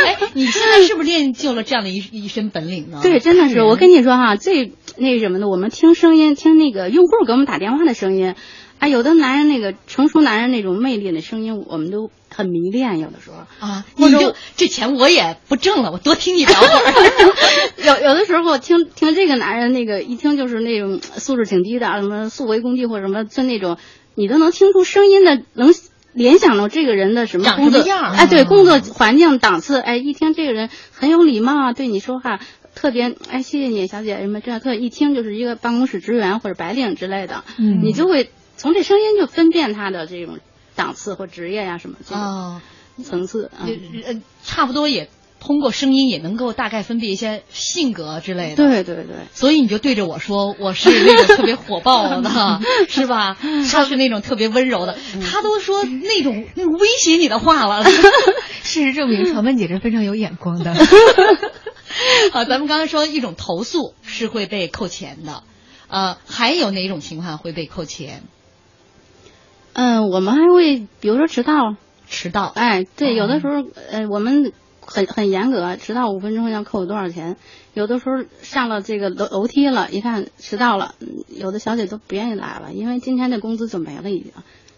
[0.05, 2.99] 哎，你现在是不是练就了这样的一一身本领呢？
[3.01, 8.35] 对，真的是，我跟你说哈，最那什么的，我们听声音，听那个用户给我们打电话的声音，
[8.83, 16.93] 啊，有的男人那个成熟男人那种魅力的声音，我们都很迷恋，有的时候啊，你就这钱我也不挣了，我多听你聊会儿。
[17.81, 23.77] 有有的时候我听听这个男人那个一听就是那种素质挺低的，什么素为攻击或者什么，就那种
[24.15, 25.73] 你都能听出声音的，能
[26.11, 32.41] 联想到这个人的什么工作样哎，对，工作环境档次，哎，一听这个人很有礼貌啊，对你说话。
[32.75, 40.39] 特别哎，谢谢你，小姐什么这样特一听就是一个办公室职员或者白领之类的，嗯，你就会从这声音就分辨他的这种
[40.75, 42.61] 档次或职业呀什么啊
[43.03, 43.51] 层次，
[44.05, 48.55] 呃，差不多也通过声音也能够大概分辨一些性格之类的。
[48.55, 53.35] 对对对，所以你就对着我说，我是那种特别火爆的， 是吧？
[53.69, 54.97] 他是那种特别温柔的，
[55.29, 57.83] 他都说那种那种威胁你的话了。
[58.63, 60.71] 事实证明，传文姐是非常有眼光的。
[62.31, 65.43] 啊，咱们刚才说一种投诉是会被扣钱的，
[65.87, 68.23] 呃，还有哪种情况会被扣钱？
[69.73, 71.75] 嗯，我们还会比如说迟到，
[72.07, 77.37] 迟到，哎，对，有的时候呃，我们很很严格，迟到五分钟要扣多少钱？
[77.73, 80.93] 有的时候上了这个楼楼梯了，一看迟到了，
[81.27, 84.31] 有的小姐都不愿意来了，因为今天的工资就没了已经。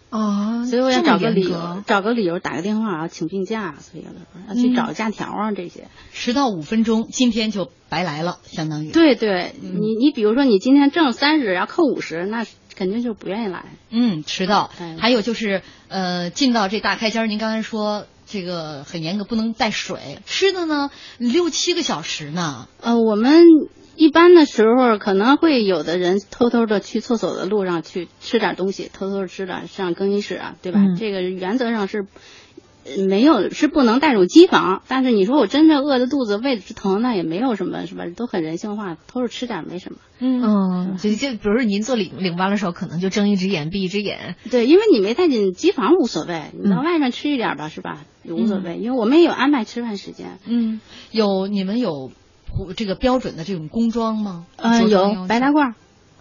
[0.08, 5.88] 哦，所以我要找个理由，找个理由打个电话啊，请病假，所以有的时候要去找假条啊这些。
[6.12, 8.92] 迟到五分钟，今天就白来了，相当于。
[8.92, 13.64] 对对，你你比如说你今天挣三十，要扣五十，那肯定就不愿意来。
[13.90, 14.70] 嗯，迟到。
[14.98, 22.68] 还有就是呃，进到这大开间，您刚才说这个很严格，不能带水，吃的呢六七个小时呢。
[22.80, 23.42] 呃，我们。
[23.98, 30.80] 一般的时候，可能会有的人偷偷的去厕所的路上去吃点东西，偷偷吃点上更衣室啊，对吧？
[30.98, 32.06] 这个原则上是
[33.08, 34.82] 没有是不能带入机房。
[34.88, 38.04] 但是你说我真正饿着肚子，胃直疼，那也没有什么，是吧？
[38.16, 39.98] 都很人性化，偷着吃点没什么。
[40.18, 44.36] 嗯，就就比如说您做领领班的时候，可能就睁一只眼闭一只眼。
[44.50, 48.04] 对，因为你没带进机房无所谓，你到外面吃一点吧，是吧？
[48.22, 50.38] 也无所谓，因为我们也有安排吃饭时间。
[50.46, 52.10] 嗯，有你们有。
[52.74, 54.46] 这个标准的这种工装吗？
[54.56, 55.74] 嗯，有白大褂，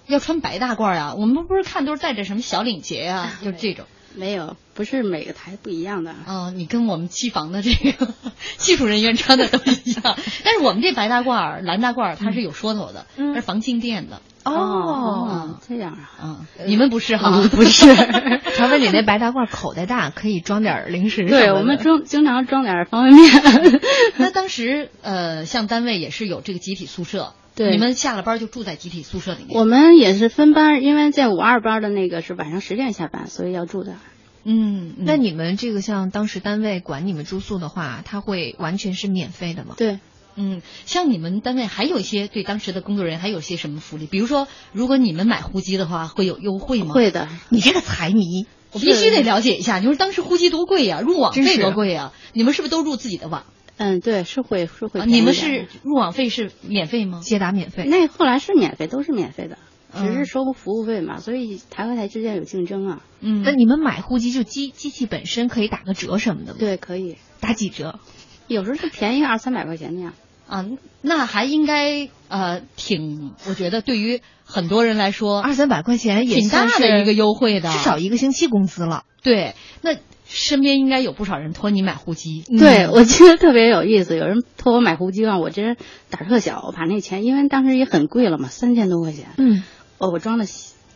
[0.06, 1.13] 要穿白大褂啊。
[1.17, 3.86] 我们不是看都是带着什么小领结啊， 就是这种。
[4.15, 6.51] 没有，不是每个台不一样的哦。
[6.56, 8.13] 你跟我们机房的这个
[8.58, 14.21] 技术人员穿的都一样，但是我们这白大褂、蓝大褂它是有说头的，它是防静电的。
[14.45, 17.29] 哦，这样啊，嗯，你们不是哈？
[17.51, 17.88] 不是。
[18.55, 21.27] 传闻你那白大褂口袋大，可以装点零食。
[21.27, 23.81] 对我们装经常装点方便面。
[24.17, 29.60] 那当时呃，像单位也是有这个集体宿舍，对，你们下了班就住在集体宿舍里面。
[29.60, 33.95] 我们也是分班，因为在五二班的那个是晚上十点下班，所以要住的。
[34.43, 39.73] 嗯，那你们这个像当时单位管你们住宿的话，他会完全是免费的吗？
[39.75, 39.99] 对。
[40.36, 44.06] 嗯，像你们单位还有一些对当时的工作人员还有些什么福利？
[44.06, 46.93] 比如说，如果你们买呼机的话，会有优惠吗？
[46.93, 47.30] 会的。
[47.50, 49.80] 你这个财迷， 我必须得了解一下。
[49.80, 51.00] 你说当时呼机多贵呀？
[51.02, 52.12] 入网费多贵呀？
[52.34, 53.45] 你们是不是都入自己的网？
[53.78, 55.06] 嗯，对，是会是会。
[55.06, 57.21] 你们是入网费是免费吗？
[57.21, 57.84] 接打免费？
[57.86, 59.58] 那后来是免费，都是免费的，
[59.98, 61.19] 只是收服务费嘛。
[61.19, 63.02] 所以台和台之间有竞争啊。
[63.21, 63.41] 嗯。
[63.43, 66.58] 那你们买呼机就机机器本身可以打个折什么的吗？
[66.60, 68.00] 对，可以打几折？
[68.48, 70.13] 有时候是便宜二三百块钱那样。
[70.47, 70.65] 啊，
[71.01, 79.03] 那还应该呃挺，我觉得对于很多人来说，二三百块钱也挺大的一个优惠的，至少一个星期工资了。
[79.23, 79.95] 对，那
[80.27, 82.43] 身边应该有不少人托你买呼机。
[82.60, 85.77] 对，我记得特别有意思，有人托我买呼机啊，我这人
[86.12, 89.29] 胆特小，我把那钱，因为当时也很贵了嘛，三千多块钱。
[89.38, 89.63] 嗯，
[89.97, 90.45] 哦，我装的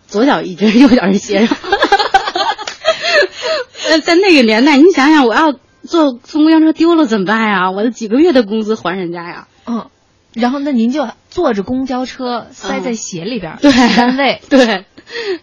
[0.07, 1.57] 左脚一只，右脚是鞋上。
[3.89, 5.55] 呃，在那个年代，你想想，我要。
[5.89, 7.71] 坐坐公交车丢了怎么办呀？
[7.71, 9.47] 我的几个月的工资还人家呀？
[9.65, 9.89] 嗯，
[10.33, 14.85] 然后那您就坐着公交车塞在鞋里边，对单位 对，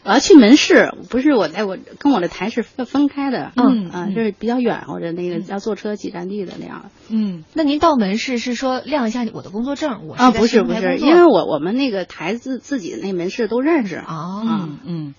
[0.04, 6.90] 我要去门市，不是我在我跟我的台是分分开的，嗯啊，就是比较远或者那个要坐车几站地的那样。
[7.08, 10.06] 嗯，那您到门市是说亮一下我的工作证？
[10.06, 15.14] 我啊不是不是，因为我我们那个台自自己的那门市都认识啊，嗯嗯，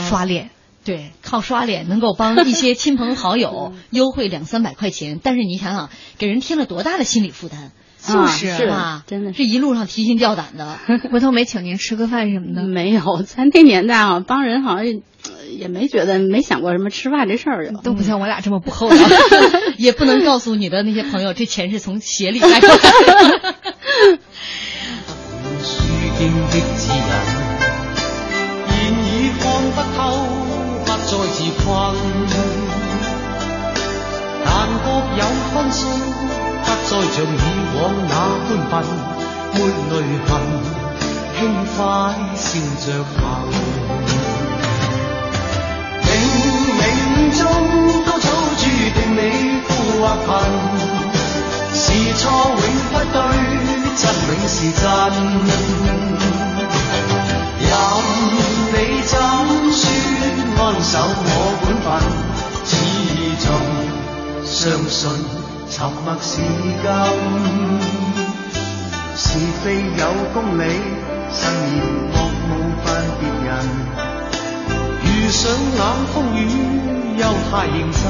[0.00, 0.48] 刷脸。
[0.84, 10.78] 对，靠刷脸能够帮一些亲朋好友 优惠两三百块钱，但是你想想，给人添了多大的心理负担，就是啊，真的是一路上提心吊胆的。
[11.12, 12.62] 回头没请您吃个饭什么的？
[12.66, 14.86] 没有，咱那年代啊，帮人好像
[15.50, 18.96] 也没觉得，没想过什么吃饭这事儿，都不像我俩这么不厚道，
[19.76, 23.54] 也不能告诉你的那些朋友，这钱是从鞋里带出来的。
[31.50, 31.64] 困。
[34.44, 34.48] 但
[34.82, 34.86] 各
[35.16, 35.78] 有分数，
[36.64, 37.36] 不再像以
[37.76, 38.12] 往那
[38.48, 38.72] 般笨，
[39.54, 39.56] 没
[39.90, 39.92] 泪
[40.26, 40.30] 痕，
[41.38, 41.38] 轻
[41.76, 41.78] 快
[42.34, 42.48] 笑
[42.84, 42.86] 着
[43.16, 43.18] 行。
[46.02, 46.08] 冥
[46.78, 46.82] 冥
[47.38, 47.40] 中
[48.04, 48.26] 都早
[48.58, 48.62] 注
[48.94, 49.18] 定你
[49.68, 49.70] 富
[50.00, 50.28] 或贫，
[51.74, 51.82] 是
[52.14, 53.18] 错永不对，
[53.96, 54.82] 真永是真。
[57.60, 57.68] 任
[58.72, 59.12] 你怎
[59.72, 60.09] 说。
[60.62, 61.26] 安守我
[61.62, 61.88] 本分，
[62.68, 62.70] 始
[63.40, 63.48] 终
[64.44, 64.52] 相
[64.90, 65.00] 信
[65.70, 66.36] 沉默是
[66.82, 66.84] 金。
[69.16, 69.22] 是
[69.64, 69.64] 非
[69.96, 70.02] 有
[70.34, 70.62] 公理，
[71.32, 71.80] 慎言
[72.12, 72.14] 莫
[72.46, 72.50] 冒
[72.84, 72.86] 犯
[73.18, 73.48] 别人。
[75.02, 75.40] 遇上
[75.78, 75.80] 冷
[76.12, 76.38] 风雨，
[77.16, 78.02] 又太认真。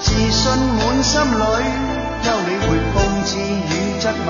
[0.00, 0.42] 自信
[0.78, 1.44] 满心里，
[2.22, 3.70] 休理会讽刺与
[4.00, 4.28] 质问。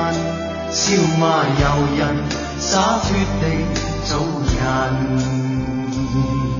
[0.72, 0.82] 笑
[1.20, 1.62] 骂由
[1.96, 2.02] 人，
[2.58, 3.06] 洒脱
[3.40, 3.42] 地
[4.04, 4.18] 做
[4.58, 5.43] 人。
[5.96, 6.53] me.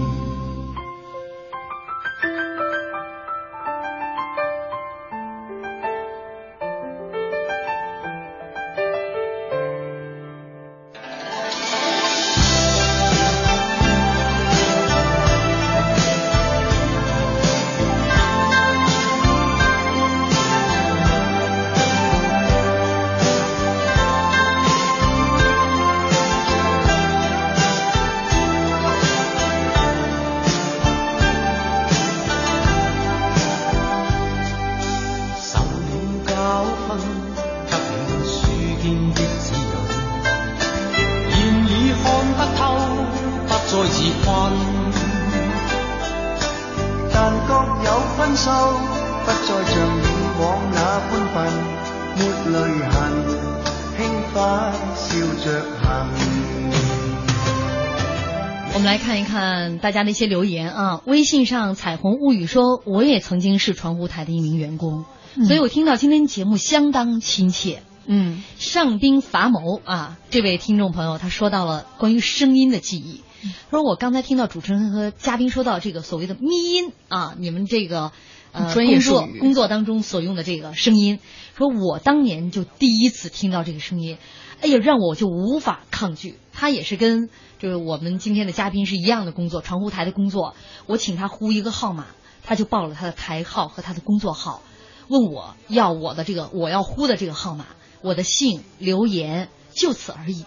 [59.95, 61.01] 家的一些留言啊。
[61.07, 65.07] 微信上彩虹物语说，我也曾经是传呼台的一名员工，
[65.47, 67.83] 所以我听到今天节目相当亲切。
[68.07, 73.23] 嗯，上兵伐谋啊，这位听众朋友他说到了关于声音的记忆，
[73.71, 78.13] 说我刚才听到主持人和嘉宾说到这个所谓的咪音啊，你们这个
[78.53, 81.19] 呃专业工作术语工作当中所用的这个声音，
[81.57, 84.19] 说我当年就第一次听到这个声音，
[84.61, 86.35] 哎呀，让我就无法抗拒。
[86.55, 87.29] 他也是跟
[87.59, 90.55] 就是我们今天的嘉宾是一样的工作，传呼台的工作，
[90.87, 92.07] 我请他呼一个号码，
[92.45, 94.63] 他就报了他的台号和他的工作号，
[95.09, 97.67] 问我要我的这个我要呼的这个号码，
[98.01, 100.45] 我的姓、留言，就此而已。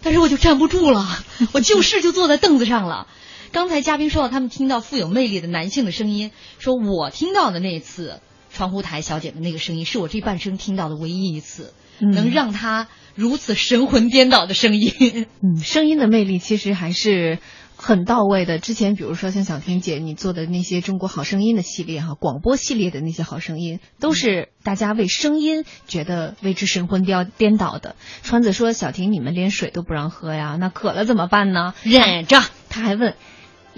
[0.00, 1.04] 但是我就站不住了，
[1.52, 3.08] 我就是就坐在凳子上了。
[3.50, 8.20] 刚才嘉宾说到他们听到富有魅力的男性的声音，说我听到的那一次
[8.52, 15.26] 传呼台小姐的那个声音，是我这半生听到的唯一一次，能让他如此神魂颠倒的声音。
[15.42, 17.38] 嗯，声音的魅力其实还是
[17.76, 18.58] 很到位的。
[18.58, 27.96] 之前比如说像小婷姐你做的那些《中国好声音》的系列哈，广播系列的那些好声音，都是大家为声音觉得为之神魂颠颠倒的。
[28.22, 32.42] 川子说：“小婷，你们连水都不让喝呀，那渴了怎么办呢？”忍着。
[32.70, 33.14] 他还问。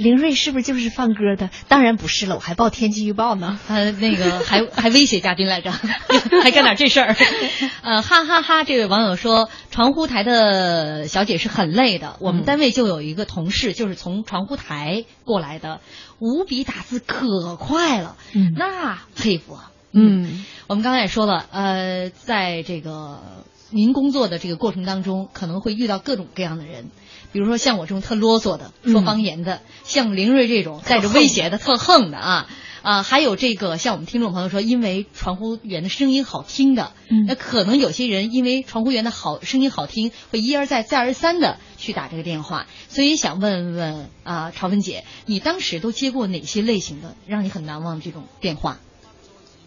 [0.01, 1.51] 林睿是不是就是放歌的？
[1.69, 3.61] 当然不是了，我还报天气预报呢。
[3.69, 5.71] 呃那个 还还威胁嘉宾来着，
[6.43, 7.15] 还干点这事儿，
[7.83, 8.65] 呃，哈哈哈！
[8.65, 12.17] 这位网友说，传呼台的小姐是很累的。
[12.21, 15.81] 我们单位就有一个同事，就是从传呼台过来的，
[16.19, 19.71] 五笔打字可快了，嗯那佩服啊。
[19.93, 23.21] 嗯我们刚才也说了，呃，在这个
[23.71, 26.91] 您工作的这个过程当中，可能会遇到各种各样的人，
[27.33, 32.49] 比如说像我这种特啰嗦的、说方言的，像凌睿这种带着威胁的、特横的啊。
[32.83, 48.79] 啊，还有这个像我们听众朋友说，因为传呼员的声音好听的，嗯那可能有些人因为传呼员的好声音好听，会一而再再而三的去打这个电话，所以想问问啊，朝芬姐，你当时都接过哪些类型的让你很难忘的这种电话？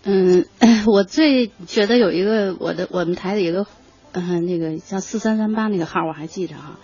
[0.01, 0.47] 嗯，
[0.91, 3.67] 我最觉得有一个我的我们台的一个，
[4.13, 6.79] 嗯、那个叫四三三八那个号我还记着哈，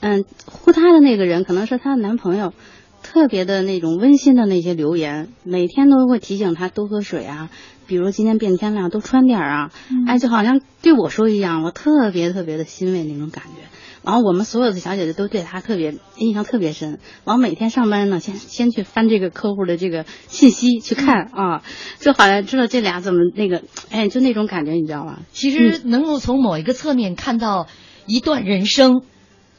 [0.00, 2.54] 嗯，呼她的那个人可能是她的男朋友，
[3.02, 7.50] 特别的那种温馨的那些留言，每天都会提醒她多喝水啊，
[7.86, 9.72] 比如今天变天了多穿点儿啊，
[10.06, 13.77] 哎，就好像对我说一样，我特别特别的欣慰那种感觉。
[14.02, 16.98] 然后我们所有的小姐姐都对他特别印象特别深。
[17.24, 21.62] 然后每天上班呢，先先去翻这个客户的这个信息去看啊，
[21.98, 25.20] 就好像知道这俩怎么那个，哎，就那种感觉，你知道吗？
[25.32, 27.66] 其实能够从某一个侧面看到
[28.06, 29.02] 一段人生，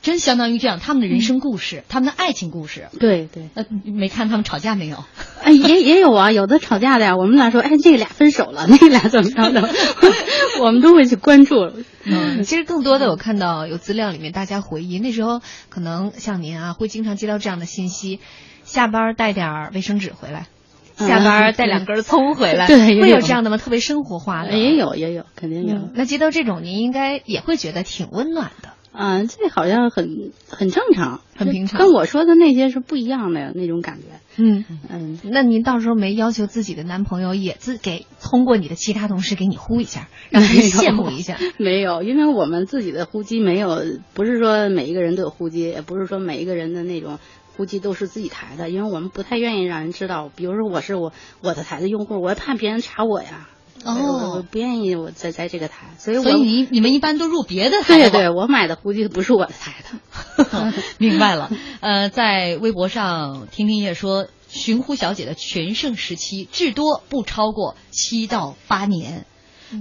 [0.01, 2.87] 真相当于这样，他们的人生故事，他们的爱情故事。
[2.99, 5.03] 对对，呃，没看他们吵架没有？
[5.43, 7.15] 哎，也也有啊，有的吵架的呀。
[7.17, 9.69] 我们俩说，哎，这个俩分手了， 那个俩怎么着的，
[10.61, 11.71] 我们都会去关注。
[12.05, 18.19] 嗯，其实更多的我看到有资料里面大家回忆，那时候可能像您啊，会经常接到这样的信息：
[18.63, 20.47] 下班带点儿卫生纸回来，
[20.95, 23.57] 下班带两根葱回来，嗯对也会有有这样的吗？
[23.57, 25.75] 特别生活化的，也有也有，肯定有。
[25.75, 25.91] 嗯。
[25.93, 28.69] 那接到这种，您应该也会觉得挺温暖的。
[29.01, 34.07] 嗯，这好像很很正常，很平常跟我说的那些是不一样的那种感觉。
[34.35, 41.37] 嗯嗯，那您到时候没要求自己的男朋友也自给通过你的其他同事给你呼一下，让他羡慕一下？
[41.57, 43.81] 没有，因为我们自己的呼机没有，
[44.13, 47.19] 不是说每一个人都有呼机，也不是说每一个人的那种
[47.55, 50.29] 呼机都是自己台的，因为我们不太愿意让人知道。
[50.35, 53.47] 比如说我是我我的台的用户，我怕别人查我呀。
[53.85, 60.73] 我哦，不愿意我在在这个台，所以我所以你你们一般都入别的台对对，我买的估计不是我的台的。
[60.97, 61.51] 明白了。
[61.79, 69.25] 呃，在微博上，听听也说，寻呼小姐的全盛时期至多不超过七到八年。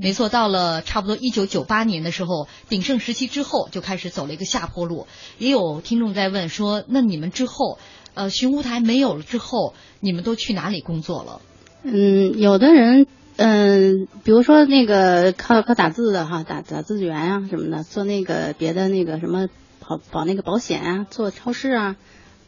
[0.02, 5.06] 没错，到了差不多一九九八年的时候，鼎盛时期之后就开始走了一个下坡路。
[5.38, 7.78] 也有听众在问说，那你们之后，
[8.12, 11.40] 呃，寻呼台没有了之后，你们都去哪里工作了？
[11.84, 13.06] 嗯，有的人，
[13.40, 19.46] 嗯，比如说那个靠靠打字的哈，打打字员啊什么的，做那个别的那个什么
[19.78, 21.96] 保保那个保险啊，做超市啊，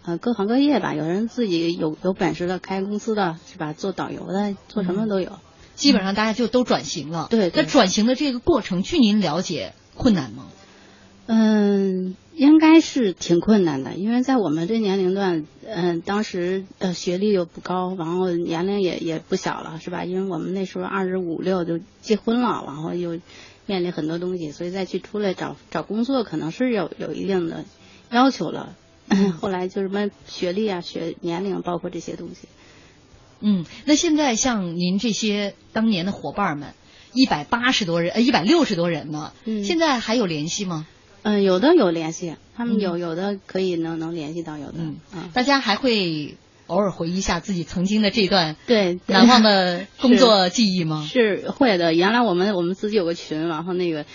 [0.04, 0.92] 呃，各行各业吧。
[0.94, 3.72] 有人自己有有本事的开公司的是吧？
[3.72, 5.30] 做导游的，做什么都有。
[5.76, 7.28] 基本上大家就都转型了。
[7.30, 10.46] 对对那转型的这个过程，据您了解，困难吗？
[11.26, 20.04] 嗯，应该是挺困难的，因为在我们这年龄段，嗯、当时呃学历又不高，然后年龄也也不小了，是吧？
[20.04, 23.20] 因为我们那时候二十五六就结婚了，然后又
[23.66, 27.64] 面临很多东西，所以再去出来找找工作，可能是有有一定的
[28.10, 28.76] 要求了。
[29.40, 32.48] 后来就什么学历啊、学年龄，包括这些东西。
[33.40, 36.74] 嗯，那现在像您这些当年的伙伴们，
[37.12, 40.86] 一百八十多人，呃，一百六十多人呢，嗯现在还有联系吗？
[41.22, 42.80] 嗯、有的有联系，他们嗯。
[42.80, 44.96] 有有的可以能能联系到，有的嗯。
[45.12, 51.04] 啊，大家还会偶尔回忆一下自己曾经的这段对，难忘的工作记忆吗？
[51.10, 54.06] 是会的，原来我们我们自己有个群，然后那个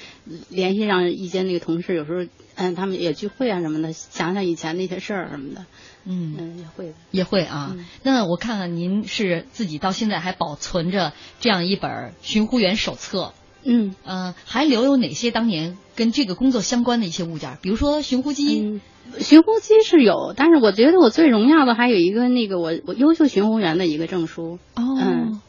[0.49, 2.25] 联系上一些那个同事，有时候
[2.55, 5.65] 嗯他们也聚会啊什么的，想想以前那些事儿什么的，
[6.05, 6.87] 嗯，嗯也会。
[6.87, 6.93] 的。
[7.11, 7.75] 也会啊。
[7.77, 7.85] 嗯。
[8.03, 13.33] 那我看看您是自己到现在还保存着这样一本巡呼员手册，
[13.65, 17.57] 嗯呃，还留有哪些当年跟这个工作相关的一些物件？
[17.61, 18.61] 比如说寻呼机。
[18.61, 18.81] 嗯，
[19.19, 25.41] 巡呼机是有，但是我觉得我最荣耀的还有一个那个我我优秀寻呼员的一个证书，哦嗯，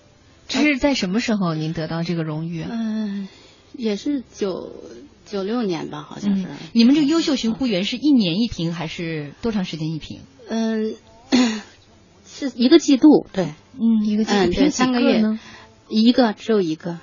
[0.48, 2.68] 这是在什么时候您得到这个荣誉啊？
[2.70, 3.28] 嗯、
[3.74, 4.72] 也是九
[5.24, 6.44] 九六年吧，好像是。
[6.44, 10.20] 嗯，你们这个优秀巡呼员是一年一评还是多长时间一评？
[10.48, 10.94] 嗯，
[12.26, 15.40] 是一个季度，对，嗯一个季度嗯，对，三个月呢？
[15.88, 16.98] 一个只有一个，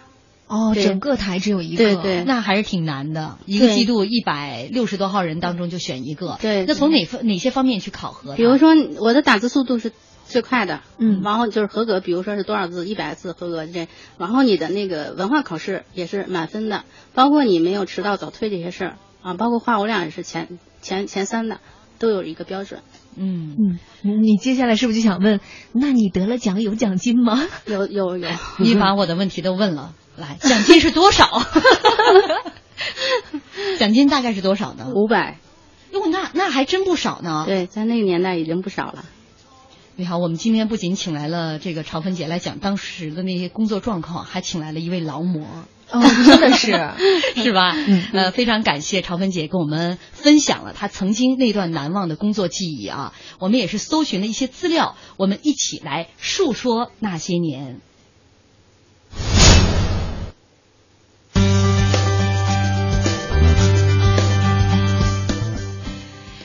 [0.48, 1.84] 哦，整个台只有一个。
[1.84, 2.24] 对对。
[2.24, 6.38] 那还是挺难的，一个季度一百六十多号人当中就选一个。
[6.42, 8.36] 对那从哪方哪些方面去考核？
[8.36, 9.92] 比如说我的打字速度是
[10.28, 11.22] 最快的，嗯。
[11.24, 13.88] 然后就是合格，比如说是多少字，一百字合格这，
[14.18, 16.84] 然后你的那个文化考试也是满分的，
[17.14, 21.60] 包括你没有迟到早退这些事儿啊，包括话务量也是前前前三的，
[21.98, 22.82] 都有一个标准，
[23.16, 25.40] 嗯，嗯，你你接下来是不是就想问，
[25.72, 27.42] 那你得了奖有奖金吗？
[27.66, 28.30] 有 有有，
[28.60, 31.28] 你把我的问题都问了，来，奖金是多少？
[33.80, 34.92] 奖金大概是多少呢？
[34.94, 35.40] 五百，
[35.92, 37.46] 哟，那那还真不少呢。
[37.48, 39.06] 对，在那个年代已经不少了。
[39.96, 45.46] 你好，我们今天不仅请来了这个朝芬姐来讲当时的那些工作状况，还请来了一位劳模。
[45.92, 46.72] 哦，真的是。
[47.36, 47.74] 是吧？
[47.76, 53.14] 嗯呃，非常感谢朝芬姐跟我们分享了她曾经那段难忘的工作记忆啊。
[53.40, 57.82] 我们也是搜寻了一些资料，我们一起来述说那些年。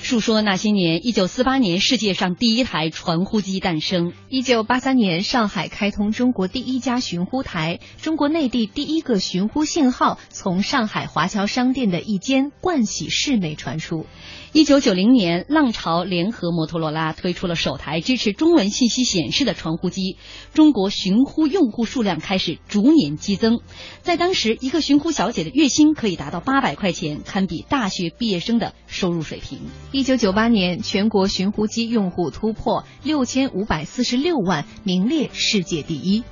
[0.09, 4.15] 述说那些年，一九四八年，世界上第一台传呼机诞生。
[4.31, 14.07] 一九八三年，上海开通中国第一家寻呼台，中国内地第一个寻呼信号从上海华侨商店的一间盥洗室内传出。
[14.55, 20.17] 一九九零年，浪潮联合摩托罗拉推出了首台支持中文信息显示的传呼机，
[20.55, 23.61] 中国寻呼用户数量开始逐年激增。
[24.01, 29.59] 在当时，一个寻呼小姐的月薪可以达到八百块钱，堪比大学毕业生的收入水平。
[29.99, 36.23] 一九九八年，全国寻呼机用户突破六千五百四十六万，名列世界第一。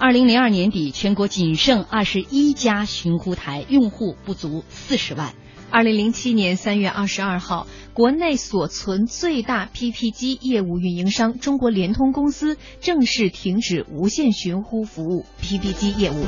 [0.00, 5.32] 二零零二年底，全国仅剩二十一家寻呼台，用户不足四十万。
[5.70, 16.24] 二零零七年三月二十二号，国内所存最大 PP 机业务运营商中国联通公司正式停止无线寻呼服务 PP 机业务。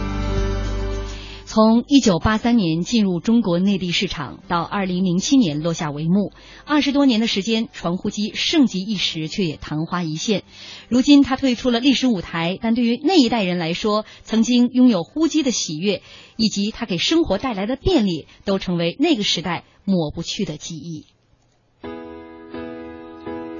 [1.53, 6.31] 从一九八三年进入中国内地市场，到二零零七年落下帷幕，
[6.65, 10.45] 二十多年的时间，传呼机盛极一时，却也昙花一现。
[10.89, 16.03] 如今他退出了历史舞台，但对于那一代人来说，曾经拥有呼机的喜悦，
[16.37, 21.07] 以及它给生活带来的便利，都成为那个时代抹不去的记忆。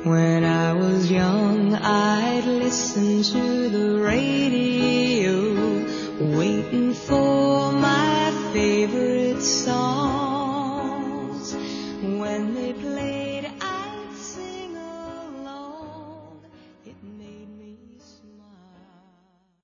[0.05, 5.60] When I was young, I'd listen to the radio,
[6.21, 10.75] waiting for my favorite songs.
[12.03, 13.20] When they played